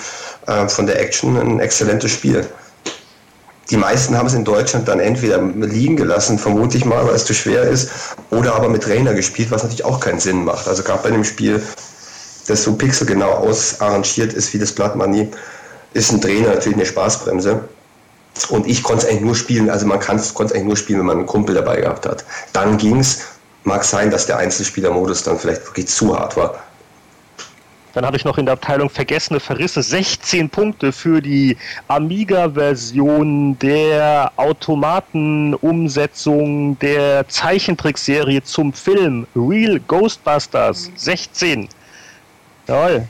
[0.47, 2.47] äh, von der Action ein exzellentes Spiel.
[3.71, 7.27] Die meisten haben es in Deutschland dann entweder liegen gelassen, vermute ich mal, weil es
[7.27, 7.91] zu schwer ist,
[8.31, 10.67] oder aber mit Trainer gespielt, was natürlich auch keinen Sinn macht.
[10.69, 11.63] Also gerade bei dem Spiel,
[12.47, 15.29] das so pixelgenau ausarrangiert ist wie das Blood Money,
[15.93, 17.61] ist ein Trainer natürlich eine Spaßbremse.
[18.49, 21.07] Und ich konnte es eigentlich nur spielen, also man konnte es eigentlich nur spielen, wenn
[21.07, 22.25] man einen Kumpel dabei gehabt hat.
[22.53, 23.21] Dann ging's.
[23.65, 26.63] Mag sein, dass der Einzelspielermodus dann vielleicht wirklich zu hart war.
[27.99, 31.57] Dann habe ich noch in der Abteilung vergessene Verrisse 16 Punkte für die
[31.89, 40.93] Amiga-Version der Automatenumsetzung der Zeichentrickserie zum Film Real Ghostbusters.
[40.95, 41.69] 16.
[42.69, 43.09] Jawohl.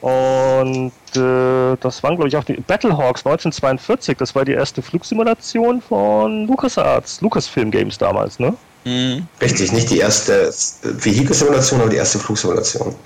[0.00, 4.18] Und äh, das waren, glaube ich, auch die Battlehawks 1942.
[4.18, 8.52] Das war die erste Flugsimulation von LucasArts, Lucasfilm Games damals, ne?
[8.84, 9.28] Mhm.
[9.40, 12.96] Richtig, nicht die erste Vehikelsimulation, aber die erste Flugsimulation.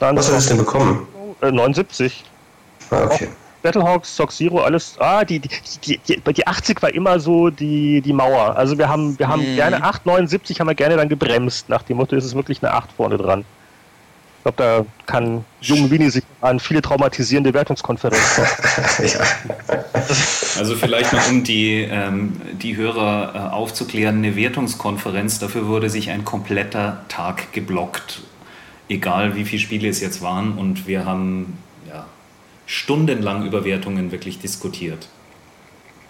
[0.00, 1.06] Dann Was hat es denn bekommen?
[1.42, 2.24] äh, 79.
[2.90, 3.28] Ah, okay.
[3.62, 4.94] Battlehawks, Sock Zero, alles.
[4.98, 5.50] Ah, die, die,
[5.84, 8.56] die, die, die 80 war immer so die, die Mauer.
[8.56, 9.56] Also wir haben, wir haben Mhm.
[9.56, 11.68] gerne 8, 79 haben wir gerne dann gebremst.
[11.68, 13.44] Nach dem Motto ist es wirklich eine 8 vorne dran.
[14.38, 18.44] Ich glaube, da kann Jung Winnie sich an viele traumatisierende Wertungskonferenzen.
[19.04, 19.20] ja.
[20.58, 26.08] Also vielleicht noch, um die, ähm, die Hörer äh, aufzuklären, eine Wertungskonferenz, dafür wurde sich
[26.08, 28.22] ein kompletter Tag geblockt,
[28.90, 30.58] egal wie viele Spiele es jetzt waren.
[30.58, 31.56] Und wir haben
[31.88, 32.06] ja,
[32.66, 35.08] stundenlang über Wertungen wirklich diskutiert.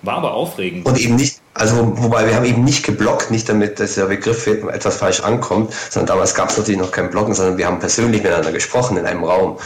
[0.02, 0.86] War aber aufregend.
[0.86, 4.46] Und eben nicht, also wobei wir haben eben nicht geblockt, nicht damit dass der Begriff
[4.46, 8.22] etwas falsch ankommt, sondern damals gab es natürlich noch kein Blocken, sondern wir haben persönlich
[8.22, 9.58] miteinander gesprochen in einem Raum.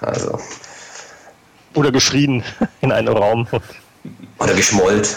[0.00, 0.38] Also,
[1.74, 2.42] Oder geschrien
[2.80, 3.46] in einem Raum.
[4.38, 5.16] oder geschmollt.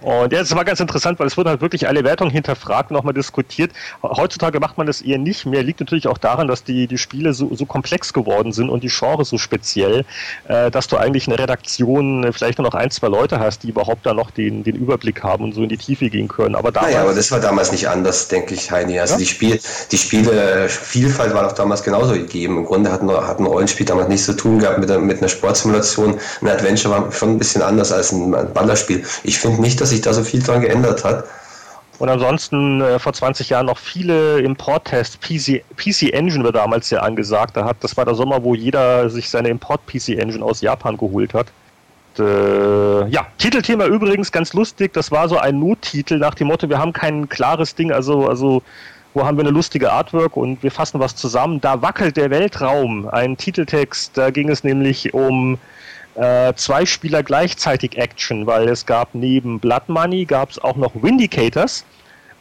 [0.00, 3.14] Und ja, das war ganz interessant, weil es wurden halt wirklich alle Wertungen hinterfragt, nochmal
[3.14, 3.72] diskutiert.
[4.02, 5.62] Heutzutage macht man das eher nicht mehr.
[5.62, 8.88] Liegt natürlich auch daran, dass die, die Spiele so, so komplex geworden sind und die
[8.88, 10.04] Genres so speziell,
[10.48, 13.68] äh, dass du eigentlich eine Redaktion äh, vielleicht nur noch ein, zwei Leute hast, die
[13.70, 16.54] überhaupt da noch den, den Überblick haben und so in die Tiefe gehen können.
[16.54, 18.98] Aber damals, Naja, aber das war damals nicht anders, denke ich, Heini.
[18.98, 19.18] Also Ja?
[19.18, 22.58] die Spiel, die Spielevielfalt war auch damals genauso gegeben.
[22.58, 25.18] Im Grunde hat ein, hat ein Rollenspiel damals nichts zu tun gehabt mit, einer- mit
[25.18, 26.18] einer Sportsimulation.
[26.40, 29.04] Ein Adventure war schon ein bisschen anders als ein, ein Ballerspiel.
[29.22, 31.24] Ich finde nicht, dass sich da so viel dran geändert hat.
[31.98, 35.18] Und ansonsten äh, vor 20 Jahren noch viele Import-Tests.
[35.18, 37.56] PC, PC Engine war damals ja angesagt.
[37.56, 41.34] Da hat, das war der Sommer, wo jeder sich seine Import-PC Engine aus Japan geholt
[41.34, 41.48] hat.
[42.18, 44.92] Und, äh, ja, Titelthema übrigens ganz lustig.
[44.92, 48.62] Das war so ein Nottitel nach dem Motto: Wir haben kein klares Ding, also, also
[49.14, 51.60] wo haben wir eine lustige Artwork und wir fassen was zusammen.
[51.60, 53.08] Da wackelt der Weltraum.
[53.08, 55.58] Ein Titeltext, da ging es nämlich um
[56.18, 60.92] äh, zwei Spieler gleichzeitig Action, weil es gab neben Blood Money gab es auch noch
[61.00, 61.84] Windicators,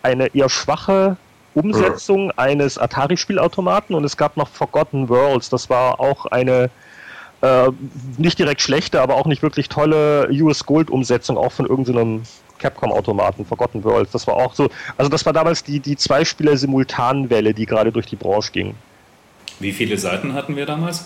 [0.01, 1.17] eine eher schwache
[1.53, 6.69] Umsetzung eines Atari-Spielautomaten und es gab noch Forgotten Worlds, das war auch eine
[7.41, 7.69] äh,
[8.17, 12.23] nicht direkt schlechte, aber auch nicht wirklich tolle US Gold-Umsetzung, auch von irgendeinem
[12.57, 14.11] Capcom-Automaten, Forgotten Worlds.
[14.11, 18.15] Das war auch so, also das war damals die, die Zwei-Spieler-Simultanwelle, die gerade durch die
[18.15, 18.73] Branche ging.
[19.59, 21.05] Wie viele Seiten hatten wir damals?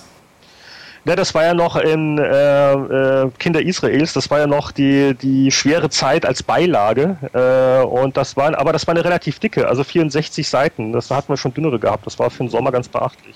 [1.03, 5.15] Ja, das war ja noch in äh, äh, Kinder Israels, das war ja noch die,
[5.15, 7.17] die schwere Zeit als Beilage.
[7.33, 10.93] Äh, und das war, aber das war eine relativ dicke, also 64 Seiten.
[10.93, 12.05] Das hatten wir schon dünnere gehabt.
[12.05, 13.35] Das war für den Sommer ganz beachtlich.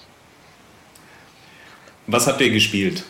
[2.05, 3.03] Was habt ihr gespielt?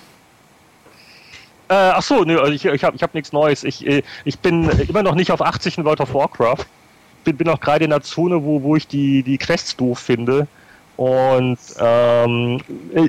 [1.67, 3.65] Äh, ach so, nö, also ich, ich habe ich hab nichts Neues.
[3.65, 6.65] Ich, äh, ich bin immer noch nicht auf 80 in World of Warcraft.
[7.25, 10.47] Bin, bin auch gerade in der Zone, wo, wo ich die, die Quests doof finde.
[10.97, 12.62] Und ähm,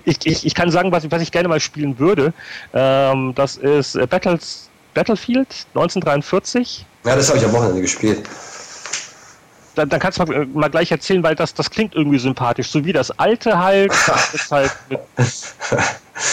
[0.04, 2.32] ich, ich, ich kann sagen, was ich, was ich gerne mal spielen würde.
[2.74, 6.84] Ähm, das ist äh, Battles, Battlefield 1943.
[7.04, 8.28] Ja, das habe ich am Wochenende gespielt.
[9.76, 12.70] Dann, dann kannst du mal, äh, mal, gleich erzählen, weil das, das klingt irgendwie sympathisch.
[12.70, 13.92] So wie das alte halt.
[14.06, 15.54] Das ist halt mit aus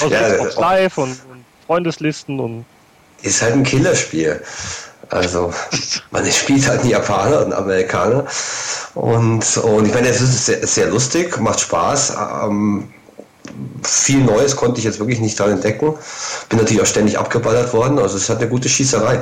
[0.09, 2.65] ja, Xbox Live und, und Freundeslisten und.
[3.21, 4.41] Ist halt ein Killerspiel.
[5.09, 5.53] Also
[6.11, 8.25] man spielt halt einen Japaner und einen Amerikaner.
[8.95, 12.15] Und, und ich meine, es ist sehr, sehr lustig, macht Spaß.
[12.43, 12.93] Ähm,
[13.83, 15.93] viel Neues konnte ich jetzt wirklich nicht dran entdecken.
[16.49, 17.99] Bin natürlich auch ständig abgeballert worden.
[17.99, 19.21] Also es hat eine gute Schießerei.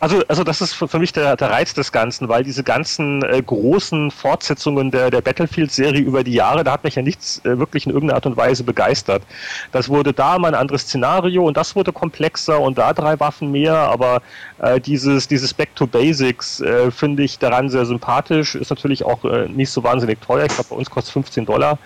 [0.00, 3.42] Also, also das ist für mich der, der Reiz des Ganzen, weil diese ganzen äh,
[3.42, 7.86] großen Fortsetzungen der, der Battlefield-Serie über die Jahre, da hat mich ja nichts äh, wirklich
[7.86, 9.22] in irgendeiner Art und Weise begeistert.
[9.72, 13.50] Das wurde da mal ein anderes Szenario und das wurde komplexer und da drei Waffen
[13.50, 14.22] mehr, aber
[14.58, 19.24] äh, dieses, dieses Back to Basics äh, finde ich daran sehr sympathisch, ist natürlich auch
[19.24, 20.44] äh, nicht so wahnsinnig teuer.
[20.44, 21.78] Ich glaube, bei uns kostet 15 Dollar.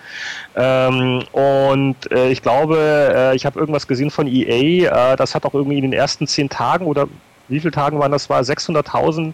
[0.55, 5.77] Ähm, und äh, ich glaube, ich habe irgendwas gesehen von EA, das hat auch irgendwie
[5.77, 7.07] in den ersten zehn Tagen oder
[7.47, 8.29] wie viele Tagen waren das?
[8.29, 9.33] War 600.000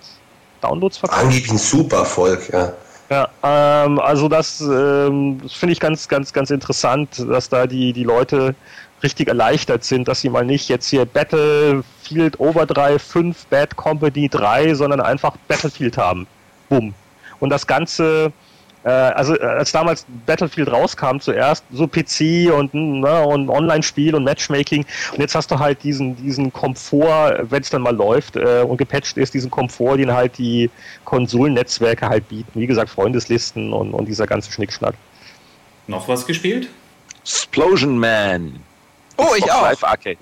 [0.62, 1.24] Downloads verkauft?
[1.24, 2.74] Angeblich ein super Erfolg, ja.
[3.10, 7.92] Ja, ähm, also das, ähm, das finde ich ganz, ganz, ganz interessant, dass da die,
[7.92, 8.56] die Leute
[9.04, 14.76] richtig erleichtert sind, dass sie mal nicht jetzt hier Battlefield Overdrive 5 Bad Company 3,
[14.76, 16.26] sondern einfach Battlefield haben.
[16.70, 16.94] Bumm.
[17.42, 18.32] Und das Ganze
[18.90, 24.86] also äh, als damals Battlefield rauskam zuerst, so PC und, ne, und Online-Spiel und Matchmaking
[25.12, 28.78] und jetzt hast du halt diesen, diesen Komfort, wenn es dann mal läuft äh, und
[28.78, 30.70] gepatcht ist, diesen Komfort, den halt die
[31.06, 32.60] Konsolennetzwerke halt bieten.
[32.60, 34.96] Wie gesagt, Freundeslisten und, und dieser ganze Schnickschnack.
[35.88, 36.70] Noch was gespielt?
[37.22, 38.60] Explosion Man.
[39.18, 39.62] Oh, ich auch.
[39.64, 40.18] Live Arcade.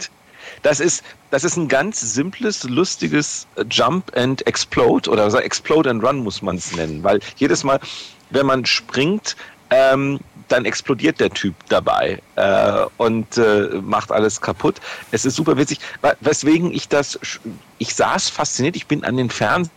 [0.62, 6.19] Das ist, das ist ein ganz simples, lustiges Jump and Explode oder Explode and Run
[6.19, 7.80] muss man es nennen, weil jedes Mal,
[8.29, 9.35] wenn man springt,
[9.69, 14.77] ähm, dann explodiert der Typ dabei äh, und äh, macht alles kaputt.
[15.11, 15.79] Es ist super witzig,
[16.21, 17.19] weswegen ich das,
[17.77, 19.69] ich saß fasziniert, ich bin an den Fernseher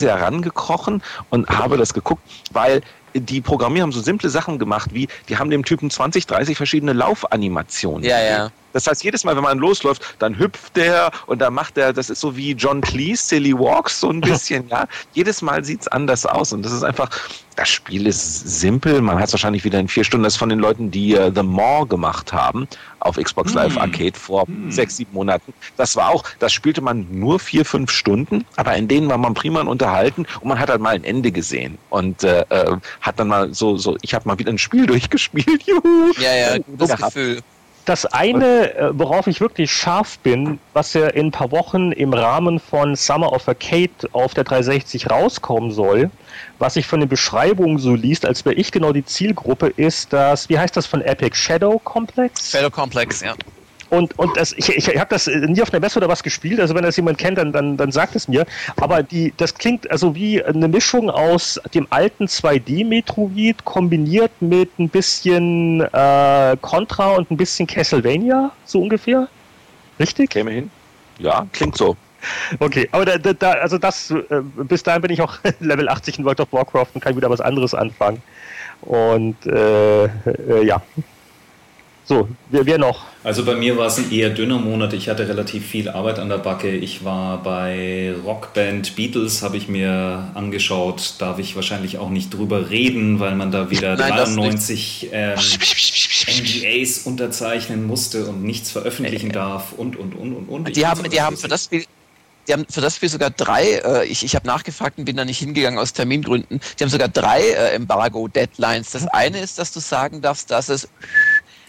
[0.00, 2.82] herangekrochen und habe das geguckt, weil
[3.14, 6.92] die Programmierer haben so simple Sachen gemacht, wie die haben dem Typen 20, 30 verschiedene
[6.92, 8.04] Laufanimationen.
[8.04, 8.50] Ja, ja.
[8.76, 12.10] Das heißt, jedes Mal, wenn man losläuft, dann hüpft der und dann macht er, das
[12.10, 14.86] ist so wie John Cleese, Silly Walks, so ein bisschen, ja.
[15.14, 17.08] Jedes Mal sieht es anders aus und das ist einfach,
[17.56, 19.00] das Spiel ist simpel.
[19.00, 20.24] Man hat es wahrscheinlich wieder in vier Stunden.
[20.24, 22.68] Das ist von den Leuten, die uh, The Maw gemacht haben
[23.00, 23.78] auf Xbox Live mm.
[23.78, 24.70] Arcade vor mm.
[24.70, 25.54] sechs, sieben Monaten.
[25.78, 29.32] Das war auch, das spielte man nur vier, fünf Stunden, aber in denen war man
[29.32, 33.28] prima unterhalten und man hat halt mal ein Ende gesehen und äh, äh hat dann
[33.28, 35.62] mal so, so ich habe mal wieder ein Spiel durchgespielt.
[35.62, 36.12] Juhu.
[36.18, 37.42] Ja, ja, gutes Gefühl.
[37.86, 42.12] Das eine, äh, worauf ich wirklich scharf bin, was ja in ein paar Wochen im
[42.12, 46.10] Rahmen von Summer of Arcade auf der 360 rauskommen soll,
[46.58, 50.48] was sich von den Beschreibungen so liest, als wäre ich genau die Zielgruppe, ist das,
[50.48, 51.36] wie heißt das von Epic?
[51.36, 52.50] Shadow Complex?
[52.50, 53.34] Shadow Complex, ja.
[53.90, 56.74] Und, und das, ich, ich habe das nie auf der Messe oder was gespielt, also
[56.74, 58.44] wenn das jemand kennt, dann, dann, dann sagt es mir.
[58.76, 64.88] Aber die, das klingt also wie eine Mischung aus dem alten 2D-Metroid kombiniert mit ein
[64.88, 69.28] bisschen äh, Contra und ein bisschen Castlevania, so ungefähr.
[69.98, 70.30] Richtig?
[70.30, 70.70] Käme hin.
[71.18, 71.96] Ja, klingt so.
[72.58, 76.24] Okay, aber da, da, also das, äh, bis dahin bin ich auch Level 80 in
[76.24, 78.22] World of Warcraft und kann wieder was anderes anfangen.
[78.82, 80.82] Und äh, äh, ja.
[82.08, 83.04] So, wer, wer noch?
[83.24, 84.92] Also bei mir war es ein eher dünner Monat.
[84.92, 86.70] Ich hatte relativ viel Arbeit an der Backe.
[86.70, 91.14] Ich war bei Rockband Beatles, habe ich mir angeschaut.
[91.18, 95.34] Darf ich wahrscheinlich auch nicht drüber reden, weil man da wieder Nein, das 93 ähm,
[96.28, 100.68] NDAs unterzeichnen musste und nichts veröffentlichen darf und und und und und.
[100.68, 101.84] Ich Die haben, die haben für das Spiel.
[102.46, 105.24] Die haben für das Spiel sogar drei, äh, ich, ich habe nachgefragt und bin da
[105.24, 108.92] nicht hingegangen aus Termingründen, die haben sogar drei äh, Embargo-Deadlines.
[108.92, 110.88] Das eine ist, dass du sagen darfst, dass es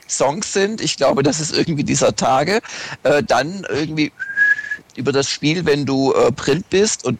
[0.08, 0.82] Songs sind.
[0.82, 2.62] Ich glaube, das ist irgendwie dieser Tage.
[3.04, 4.12] Äh, dann irgendwie
[4.96, 7.20] über das Spiel, wenn du äh, Print bist und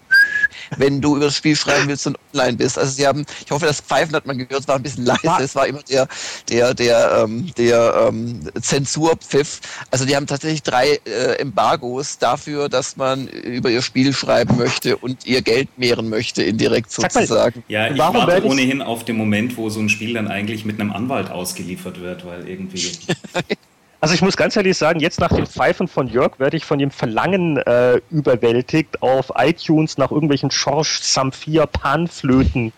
[0.78, 2.78] wenn du über das Spiel schreiben willst und online bist.
[2.78, 5.44] Also sie haben, ich hoffe, das Pfeifen hat man gehört, es war ein bisschen leise,
[5.44, 6.08] es war immer der,
[6.50, 9.62] der, der, ähm, der ähm, Zensurpfiff.
[9.92, 14.98] Also die haben tatsächlich drei äh, Embargos dafür, dass man über ihr Spiel schreiben möchte
[14.98, 17.64] und ihr Geld mehren möchte, indirekt sozusagen.
[17.68, 20.80] Ja, ich Warum warte ohnehin auf den Moment, wo so ein Spiel dann eigentlich mit
[20.80, 22.92] einem Anwalt ausgeliefert wird, weil irgendwie.
[24.00, 26.78] Also ich muss ganz ehrlich sagen, jetzt nach dem Pfeifen von Jörg werde ich von
[26.78, 32.72] dem Verlangen äh, überwältigt, auf iTunes nach irgendwelchen Schorsch Samphir Panflöten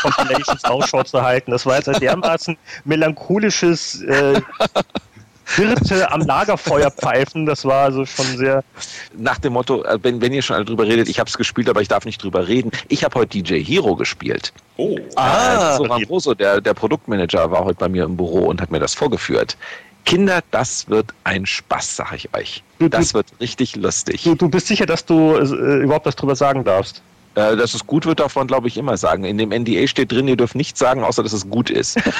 [0.00, 1.50] Compilations Ausschau zu halten.
[1.50, 4.40] Das war jetzt ein dermaßen melancholisches äh,
[5.44, 7.44] Hirte am Lagerfeuer pfeifen.
[7.44, 8.64] Das war also schon sehr.
[9.16, 11.68] Nach dem Motto, äh, wenn, wenn ihr schon alle drüber redet, ich habe es gespielt,
[11.68, 12.70] aber ich darf nicht drüber reden.
[12.88, 14.52] Ich habe heute DJ Hero gespielt.
[14.78, 18.62] Oh, Ah, äh, Soran Broso, der, der Produktmanager, war heute bei mir im Büro und
[18.62, 19.56] hat mir das vorgeführt.
[20.04, 22.62] Kinder, das wird ein Spaß, sag ich euch.
[22.78, 24.24] Du- du- Das wird richtig lustig.
[24.24, 27.02] Du, du bist sicher, dass du äh, überhaupt was drüber sagen darfst.
[27.34, 29.24] Äh, dass es gut wird, man, glaube ich, immer sagen.
[29.24, 31.98] In dem NDA steht drin, ihr dürft nichts sagen, außer dass es gut ist.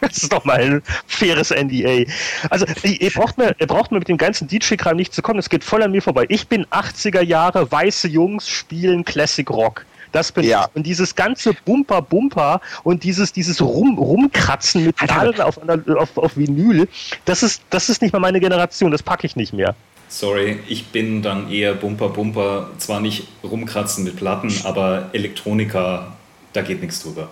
[0.00, 2.10] Das ist doch mal ein faires NDA.
[2.50, 5.36] Also, ihr braucht mir, ihr braucht mir mit dem ganzen DJ-Kram nicht zu kommen.
[5.36, 6.26] Das geht voll an mir vorbei.
[6.28, 9.86] Ich bin 80er Jahre, weiße Jungs spielen Classic Rock.
[10.12, 10.66] Das bin Ja.
[10.70, 10.76] ich.
[10.76, 15.58] Und dieses ganze Bumper, Bumper und dieses, dieses Rum, Rumkratzen mit Nadeln auf,
[15.96, 16.86] auf, auf Vinyl,
[17.24, 18.90] das ist, das ist nicht mal meine Generation.
[18.92, 19.74] Das packe ich nicht mehr.
[20.08, 26.12] sorry, ich bin dann eher Bumper Bumper, zwar nicht rumkratzen mit Platten, aber Elektronika,
[26.52, 27.28] da geht nichts drüber.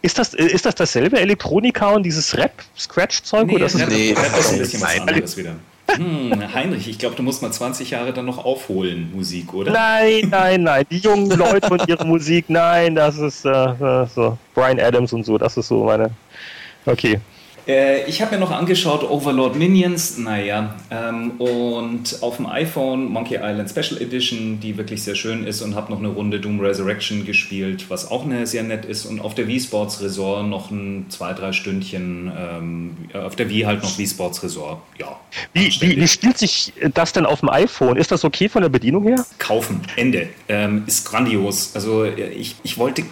[0.00, 3.50] Ist das, äh, ist das dasselbe Elektronika und dieses Rap-Scratch-Zeug?
[3.52, 4.12] oder ist nee.
[4.16, 5.56] Rap ist ein bisschen was anderes wieder.
[5.96, 9.72] Hm, Heinrich, ich glaube, du musst mal 20 Jahre dann noch aufholen, Musik, oder?
[9.72, 10.84] Nein, nein, nein.
[10.90, 14.38] Die jungen Leute und ihre Musik, nein, das ist äh, äh, so.
[14.54, 16.10] Brian Adams und so, das ist so meine.
[16.86, 17.20] Okay.
[17.66, 23.36] Äh, ich habe mir noch angeschaut Overlord Minions, naja, ähm, und auf dem iPhone Monkey
[23.36, 27.24] Island Special Edition, die wirklich sehr schön ist, und habe noch eine Runde Doom Resurrection
[27.24, 31.06] gespielt, was auch eine sehr nett ist, und auf der Wii Sports Resort noch ein
[31.08, 35.18] zwei, drei Stündchen, ähm, auf der Wii halt noch Wii Sports Resort, ja.
[35.52, 37.96] Wie, wie, wie spielt sich das denn auf dem iPhone?
[37.96, 39.24] Ist das okay von der Bedienung her?
[39.38, 39.82] kaufen.
[39.96, 40.28] Ende.
[40.48, 41.72] Ähm, ist grandios.
[41.74, 43.04] Also äh, ich, ich wollte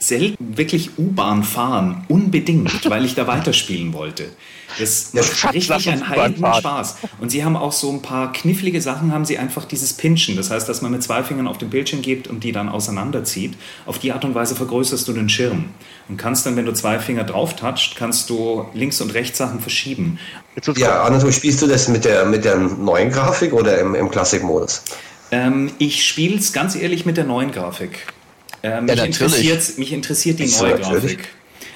[0.00, 4.30] selten wirklich U-Bahn fahren, unbedingt, weil ich da weiterspielen wollte.
[4.78, 6.02] Das Ja, macht Schatz, richtig einen
[6.36, 6.60] fahren.
[6.60, 6.96] Spaß.
[7.20, 10.36] Und sie haben auch so ein paar knifflige Sachen, haben sie einfach dieses Pinchen.
[10.36, 13.54] Das heißt, dass man mit zwei Fingern auf den Bildschirm geht und die dann auseinanderzieht.
[13.84, 15.66] Auf die Art und Weise vergrößerst du den Schirm.
[16.08, 19.60] Und kannst dann, wenn du zwei Finger drauf touchst, kannst du links und rechts Sachen
[19.60, 20.18] verschieben.
[20.76, 24.82] Ja, Anatol, spielst du das mit der, mit der neuen Grafik oder im, im Classic-Modus?
[25.32, 28.06] Ähm, ich spiele es ganz ehrlich mit der neuen Grafik.
[28.62, 31.18] Ähm, Ja, mich, interessiert, mich interessiert die neue natürlich?
[31.18, 31.28] Grafik.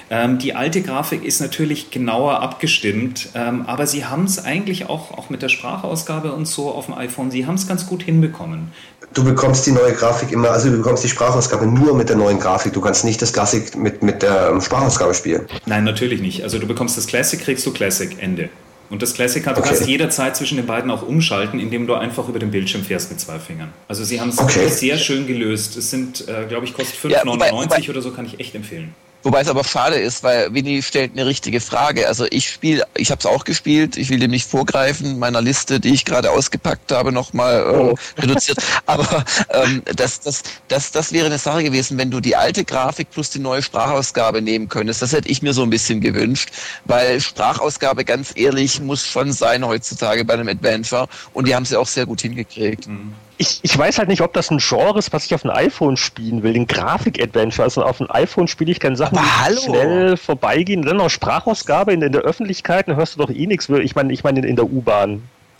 [0.09, 5.17] Ähm, die alte Grafik ist natürlich genauer abgestimmt, ähm, aber sie haben es eigentlich auch,
[5.17, 8.71] auch mit der Sprachausgabe und so auf dem iPhone, sie haben es ganz gut hinbekommen.
[9.15, 12.39] Du bekommst die neue Grafik immer, also du bekommst die Sprachausgabe nur mit der neuen
[12.39, 12.73] Grafik.
[12.73, 15.47] Du kannst nicht das Classic mit, mit der ähm, Sprachausgabe spielen.
[15.65, 16.43] Nein, natürlich nicht.
[16.43, 18.49] Also du bekommst das Classic, kriegst du Classic, Ende.
[18.89, 19.69] Und das Classic hat, du Okay.
[19.69, 23.19] kannst jederzeit zwischen den beiden auch umschalten, indem du einfach über den Bildschirm fährst mit
[23.19, 23.73] zwei Fingern.
[23.87, 24.67] Also sie haben es Okay.
[24.69, 25.75] sehr schön gelöst.
[25.77, 28.93] Es sind, äh, glaube ich, kostet 5,99 Ja, oder so, kann ich echt empfehlen.
[29.25, 32.07] Wobei es aber schade ist, weil Winnie stellt eine richtige Frage.
[32.07, 33.97] Also ich spiele, ich habe es auch gespielt.
[33.97, 37.95] Ich will dem nicht vorgreifen, meiner Liste, die ich gerade ausgepackt habe, nochmal äh, Oh.
[38.19, 38.59] reduziert.
[38.85, 43.09] Aber ähm, das, das, das, das wäre eine Sache gewesen, wenn du die alte Grafik
[43.09, 45.01] plus die neue Sprachausgabe nehmen könntest.
[45.01, 46.51] Das hätte ich mir so ein bisschen gewünscht,
[46.85, 51.07] weil Sprachausgabe, ganz ehrlich, muss schon sein heutzutage bei einem Adventure.
[51.33, 52.87] Und die haben sie auch sehr gut hingekriegt.
[53.37, 55.97] Ich, ich weiß halt nicht, ob das ein Genre ist, was ich auf dem iPhone
[55.97, 56.53] spielen will.
[56.53, 57.63] Den Grafik-Adventure.
[57.63, 59.59] Also auf dem iPhone spiele ich gerne Sachen, die hallo!
[59.61, 60.83] schnell vorbeigehen.
[60.83, 63.67] Dann noch Sprachausgabe in, in der Öffentlichkeit, dann hörst du doch eh nichts.
[63.67, 65.11] Ich meine, ich meine in, in der U-Bahn.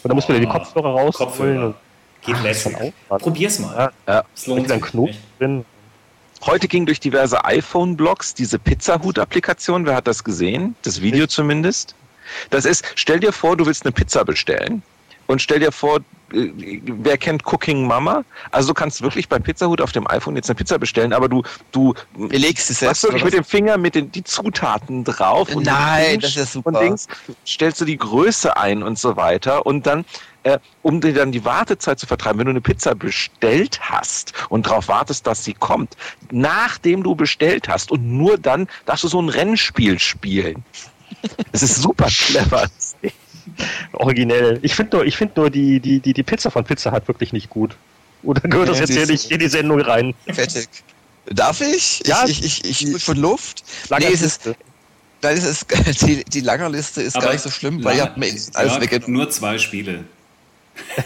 [0.03, 1.29] Und da muss man ja die Ah, Kopfhörer rausholen.
[1.29, 1.65] Kopfhörer.
[1.67, 1.75] Und
[2.25, 2.75] Geht lässig.
[3.09, 3.19] auch.
[3.19, 3.75] Probier's mal.
[4.07, 4.13] Ja.
[4.13, 4.23] Ja.
[4.33, 4.91] Es da lohnt ist ein sich.
[4.91, 5.65] Knoten drin.
[6.45, 9.85] Heute ging durch diverse iPhone-Blogs diese Pizza-Hut-Applikation.
[9.85, 10.75] Wer hat das gesehen?
[10.83, 11.95] Das Video zumindest.
[12.51, 14.81] Das ist, stell dir vor, du willst eine Pizza bestellen.
[15.27, 15.99] Und stell dir vor,
[16.29, 18.23] wer kennt Cooking Mama?
[18.51, 21.43] Also du kannst wirklich bei Pizzahut auf dem iPhone jetzt eine Pizza bestellen, aber du
[21.71, 26.19] du belegst es selbst wirklich mit dem Finger mit den die Zutaten drauf und Nein,
[26.19, 26.69] das ist super.
[26.69, 27.07] Und Dings,
[27.45, 30.05] stellst du die Größe ein und so weiter und dann
[30.43, 34.67] äh, um dir dann die Wartezeit zu vertreiben, wenn du eine Pizza bestellt hast und
[34.67, 35.97] darauf wartest, dass sie kommt,
[36.31, 40.63] nachdem du bestellt hast und nur dann darfst du so ein Rennspiel spielen.
[41.51, 42.67] Das ist super clever.
[43.93, 44.59] Originell.
[44.61, 47.33] Ich finde nur, ich find nur die, die, die, die Pizza von Pizza hat wirklich
[47.33, 47.75] nicht gut.
[48.23, 50.13] Oder gehört das jetzt hier nicht in die Sendung rein?
[50.27, 50.67] Fertig.
[51.27, 52.01] Darf ich?
[52.05, 52.25] Ja.
[52.27, 53.63] Ich, ich, ich, ich von Luft.
[53.89, 54.49] Nee, es ist,
[55.21, 55.65] dann ist es,
[56.05, 58.81] die, die Lagerliste ist Aber gar nicht so schlimm, weil ihr habt mir alles ja,
[58.81, 59.13] weggenommen.
[59.13, 60.03] Nur zwei Spiele.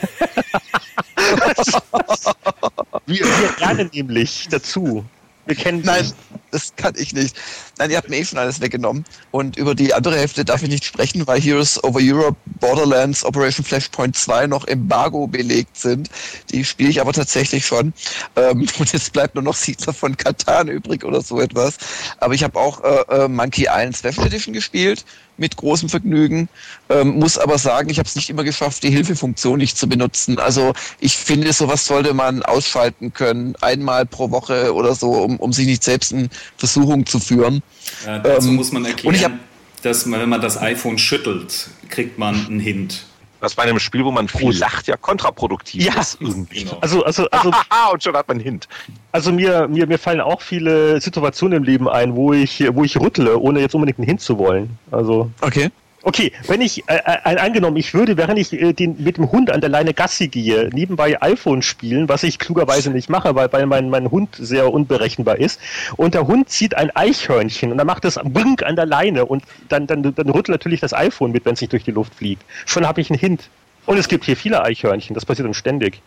[3.05, 5.05] wir, wir lernen nämlich dazu.
[5.45, 6.11] Wir kennen Nein,
[6.51, 7.35] das kann ich nicht.
[7.79, 9.05] Nein, ihr habt mir eh schon alles weggenommen.
[9.31, 13.63] Und über die andere Hälfte darf ich nicht sprechen, weil Heroes Over Europe, Borderlands, Operation
[13.63, 16.09] Flashpoint 2 noch Embargo belegt sind.
[16.51, 17.93] Die spiele ich aber tatsächlich schon.
[18.35, 21.77] Ähm, und jetzt bleibt nur noch Siedler von Katan übrig oder so etwas.
[22.17, 25.05] Aber ich habe auch äh, äh, Monkey Island Special Edition gespielt
[25.39, 26.49] mit großem Vergnügen.
[26.89, 30.37] Ähm, muss aber sagen, ich habe es nicht immer geschafft, die Hilfefunktion nicht zu benutzen.
[30.37, 35.53] Also ich finde, sowas sollte man ausschalten können, einmal pro Woche oder so, um, um
[35.53, 37.63] sich nicht selbst in Versuchung zu führen.
[38.05, 39.31] Ja, dazu ähm, muss man erklären, hab,
[39.81, 43.05] dass man, wenn man das iPhone schüttelt, kriegt man einen Hint.
[43.41, 46.17] Was bei einem Spiel, wo man viel lacht, ja kontraproduktiv ja, ist.
[46.19, 46.65] Irgendwie.
[46.65, 46.77] Genau.
[46.81, 47.51] Also, also, also,
[47.93, 48.67] und schon hat man einen Hint.
[49.13, 52.99] Also mir, mir, mir fallen auch viele Situationen im Leben ein, wo ich, wo ich
[52.99, 54.77] rüttle, ohne jetzt unbedingt einen Hint zu wollen.
[54.91, 55.31] Also.
[55.39, 55.71] Okay.
[56.01, 59.51] Okay, wenn ich, äh, äh, angenommen, ich würde, während ich äh, den, mit dem Hund
[59.51, 63.65] an der Leine Gassi gehe, nebenbei iPhone spielen, was ich klugerweise nicht mache, weil, weil
[63.65, 65.59] mein, mein Hund sehr unberechenbar ist,
[65.97, 69.43] und der Hund zieht ein Eichhörnchen und dann macht es Brink an der Leine und
[69.67, 72.43] dann, dann, dann rüttelt natürlich das iPhone mit, wenn es nicht durch die Luft fliegt.
[72.65, 73.49] Schon habe ich einen Hint.
[73.85, 76.01] Und es gibt hier viele Eichhörnchen, das passiert dann ständig.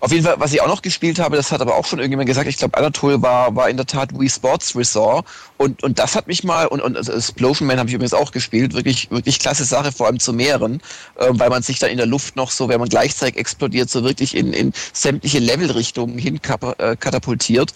[0.00, 2.26] Auf jeden Fall, was ich auch noch gespielt habe, das hat aber auch schon irgendjemand
[2.26, 5.26] gesagt, ich glaube Anatol war, war in der Tat Wii Sports Resort
[5.56, 8.32] und, und das hat mich mal, und, und also Explosion Man habe ich übrigens auch
[8.32, 10.80] gespielt, wirklich, wirklich klasse Sache, vor allem zu mehreren,
[11.16, 14.02] äh, weil man sich dann in der Luft noch so, wenn man gleichzeitig explodiert, so
[14.02, 16.40] wirklich in, in sämtliche Levelrichtungen hin
[16.78, 17.74] äh, katapultiert.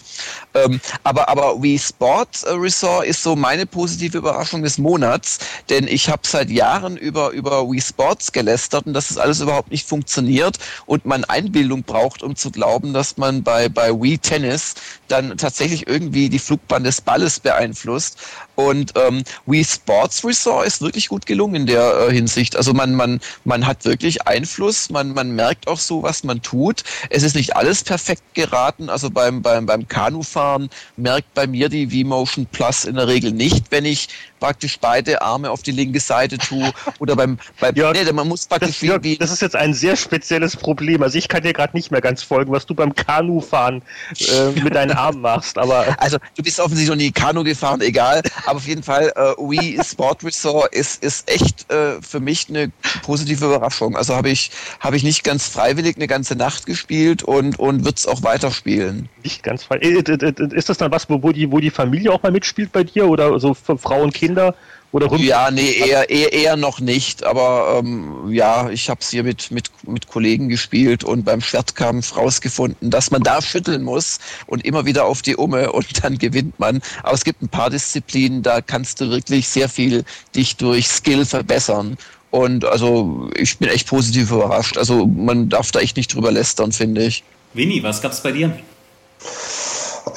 [0.53, 5.39] Ähm, aber, aber Wii Sports äh, Resort ist so meine positive Überraschung des Monats,
[5.69, 9.71] denn ich habe seit Jahren über, über Wii Sports gelästert und dass das alles überhaupt
[9.71, 14.75] nicht funktioniert und man Einbildung braucht, um zu glauben, dass man bei, bei Wii Tennis
[15.07, 18.17] dann tatsächlich irgendwie die Flugbahn des Balles beeinflusst.
[18.55, 22.55] Und ähm, Wii Sports Resort ist wirklich gut gelungen in der äh, Hinsicht.
[22.55, 26.83] Also man, man, man hat wirklich Einfluss, man, man merkt auch so, was man tut.
[27.09, 28.89] Es ist nicht alles perfekt geraten.
[28.89, 33.65] Also beim, beim, beim Kanufahren merkt bei mir die V-Motion Plus in der Regel nicht,
[33.71, 34.07] wenn ich
[34.39, 38.45] praktisch beide Arme auf die linke Seite tue oder beim, beim Jörg, nee, man muss
[38.45, 41.01] praktisch das, Jörg, wie, das ist jetzt ein sehr spezielles Problem.
[41.03, 43.81] Also ich kann dir gerade nicht mehr ganz folgen, was du beim Kanufahren
[44.19, 48.21] äh, mit deinen Armen machst, aber also du bist offensichtlich noch nie Kanu gefahren, egal,
[48.45, 52.71] aber auf jeden Fall äh, Wii Sport Resort ist ist echt äh, für mich eine
[53.03, 53.95] positive Überraschung.
[53.95, 58.07] Also habe ich habe ich nicht ganz freiwillig eine ganze Nacht gespielt und und wird's
[58.07, 59.09] auch weiterspielen.
[59.23, 60.07] Nicht ganz freiwillig.
[60.07, 62.71] Äh, äh, äh, ist das dann was, wo die wo die Familie auch mal mitspielt
[62.71, 64.24] bei dir oder so Frau und Kinder?
[64.25, 64.55] Kinder
[64.95, 65.21] oder rum?
[65.21, 67.25] Ja, nee, eher, eher, eher noch nicht.
[67.25, 72.15] Aber ähm, ja, ich habe es hier mit, mit, mit Kollegen gespielt und beim Schwertkampf
[72.15, 76.57] rausgefunden, dass man da schütteln muss und immer wieder auf die Umme und dann gewinnt
[76.59, 76.81] man.
[77.03, 81.25] Aber es gibt ein paar Disziplinen, da kannst du wirklich sehr viel dich durch Skill
[81.25, 81.97] verbessern.
[82.31, 84.77] Und also ich bin echt positiv überrascht.
[84.77, 87.23] Also man darf da echt nicht drüber lästern, finde ich.
[87.53, 88.57] Winnie, was gab's bei dir?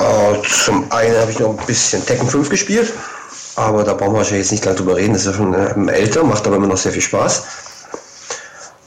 [0.01, 2.93] Uh, zum einen habe ich noch ein bisschen Tekken 5 gespielt.
[3.59, 5.15] Aber da brauchen wir jetzt nicht lange drüber reden.
[5.15, 7.43] Das ist ja schon äh, älter, macht aber immer noch sehr viel Spaß.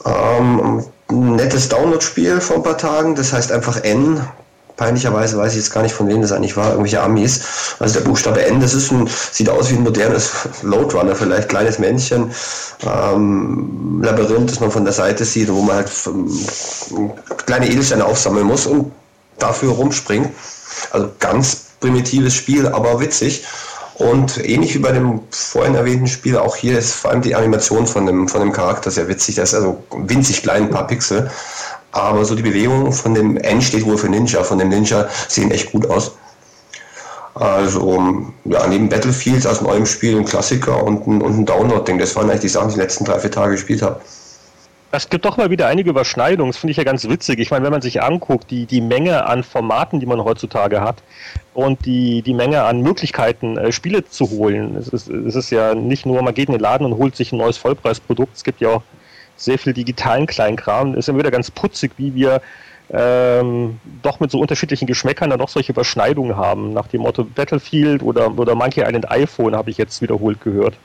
[0.06, 4.26] Ähm, nettes Download-Spiel vor ein paar Tagen, das heißt einfach N.
[4.78, 7.42] Peinlicherweise weiß ich jetzt gar nicht, von wem das eigentlich war, irgendwelche Amis.
[7.80, 11.78] Also der Buchstabe N, das ist ein, sieht aus wie ein modernes Loadrunner, vielleicht kleines
[11.78, 12.32] Männchen,
[12.82, 17.12] ähm, Labyrinth, das man von der Seite sieht, wo man halt ähm,
[17.44, 18.90] kleine Edelsteine aufsammeln muss und
[19.38, 20.30] dafür rumspringt.
[20.92, 23.44] Also ganz primitives Spiel, aber witzig.
[23.94, 27.86] Und ähnlich wie bei dem vorhin erwähnten Spiel, auch hier ist vor allem die Animation
[27.86, 29.34] von dem, von dem Charakter sehr witzig.
[29.34, 31.30] Der ist also winzig klein, ein paar Pixel.
[31.92, 35.50] Aber so die Bewegungen von dem N steht wohl für Ninja, von dem Ninja sehen
[35.50, 36.12] echt gut aus.
[37.34, 41.98] Also, ja, neben Battlefield aus neuem Spiel ein Klassiker und ein, und ein Download-Ding.
[41.98, 44.00] Das waren eigentlich die Sachen, die ich die letzten drei, vier Tage gespielt habe.
[44.94, 47.38] Es gibt doch mal wieder einige Überschneidungen, das finde ich ja ganz witzig.
[47.38, 51.02] Ich meine, wenn man sich anguckt, die, die Menge an Formaten, die man heutzutage hat
[51.54, 54.76] und die, die Menge an Möglichkeiten, äh, Spiele zu holen.
[54.76, 57.32] Es ist, es ist ja nicht nur, man geht in den Laden und holt sich
[57.32, 58.82] ein neues Vollpreisprodukt, es gibt ja auch
[59.34, 60.94] sehr viel digitalen Kleinkram.
[60.94, 62.42] Ist immer wieder ganz putzig, wie wir
[62.90, 66.74] ähm, doch mit so unterschiedlichen Geschmäckern dann doch solche Überschneidungen haben.
[66.74, 70.76] Nach dem Motto Battlefield oder, oder Monkey Island iPhone habe ich jetzt wiederholt gehört.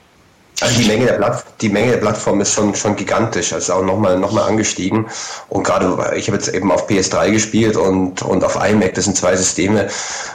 [0.59, 3.83] Also die Menge der, Platt, die Menge der Plattform ist schon, schon gigantisch, also auch
[3.83, 5.05] nochmal noch mal angestiegen.
[5.49, 9.15] Und gerade, ich habe jetzt eben auf PS3 gespielt und, und auf iMac, das sind
[9.15, 9.87] zwei Systeme,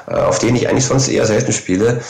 [0.06, 2.02] äh, auf denen ich eigentlich sonst eher selten spiele.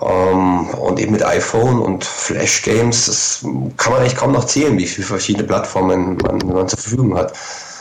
[0.00, 3.40] Ähm, und eben mit iPhone und Flash Games, das
[3.76, 7.32] kann man eigentlich kaum noch zählen, wie viele verschiedene Plattformen man, man zur Verfügung hat.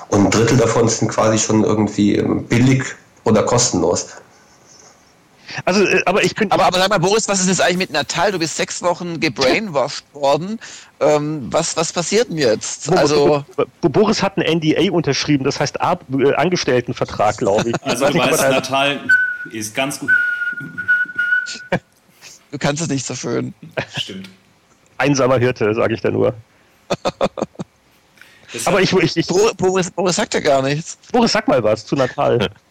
[0.08, 2.84] Und ein Drittel davon sind quasi schon irgendwie ähm, billig
[3.24, 4.08] oder kostenlos.
[5.66, 6.52] Also, äh, aber ich bin.
[6.52, 8.32] Aber, aber sag mal, Boris, was ist jetzt eigentlich mit Natal?
[8.32, 10.60] Du bist sechs Wochen gebrainwashed worden.
[11.00, 12.92] Ähm, was, was passiert denn jetzt?
[12.92, 13.46] Also
[13.82, 17.76] Boris hat ein NDA unterschrieben, das heißt Ar äh, Angestelltenvertrag, glaube ich.
[17.84, 19.00] Also, du weißt, Natal
[19.52, 20.12] ist ganz gut.
[22.52, 23.54] Du kannst es nicht so schön.
[23.98, 24.30] Stimmt.
[24.98, 26.34] Einsamer Hirte, sage ich da nur.
[28.66, 30.98] Aber ich, ich, ich Boris, Boris sagt ja gar nichts.
[31.12, 32.50] Boris, sag mal was zu Natal.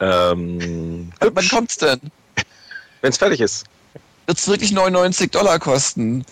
[0.00, 2.00] ähm, Wann kommt's denn?
[3.00, 3.64] Wenn es fertig ist.
[4.26, 6.24] Wird es wirklich 99 Dollar kosten?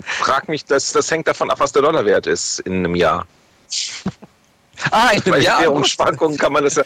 [0.00, 3.26] Frag mich, das, das hängt davon ab, was der Dollarwert ist in einem Jahr.
[4.90, 5.58] ah, in einem Jahr?
[5.58, 6.84] Bei Währungsschwankungen kann man das ja.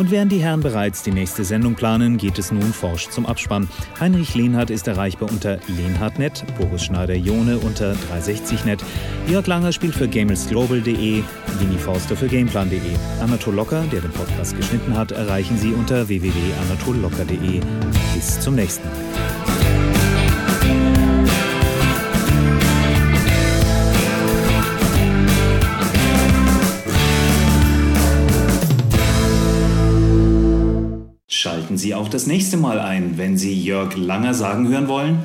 [0.00, 3.68] und während die Herren bereits die nächste Sendung planen, geht es nun forsch zum Abspann.
[4.00, 8.80] Heinrich Lehnhardt ist erreichbar unter lehnhardt.net, Boris Schneider-Jone unter 360net,
[9.28, 11.22] Jörg Langer spielt für gamelsglobal.de,
[11.58, 12.80] Winnie Forster für gameplan.de.
[13.20, 17.60] Anatol Locker, der den Podcast geschnitten hat, erreichen Sie unter www.anatollocker.de.
[18.14, 19.89] Bis zum nächsten Mal.
[31.40, 35.20] Schalten Sie auch das nächste Mal ein, wenn Sie Jörg Langer sagen hören wollen.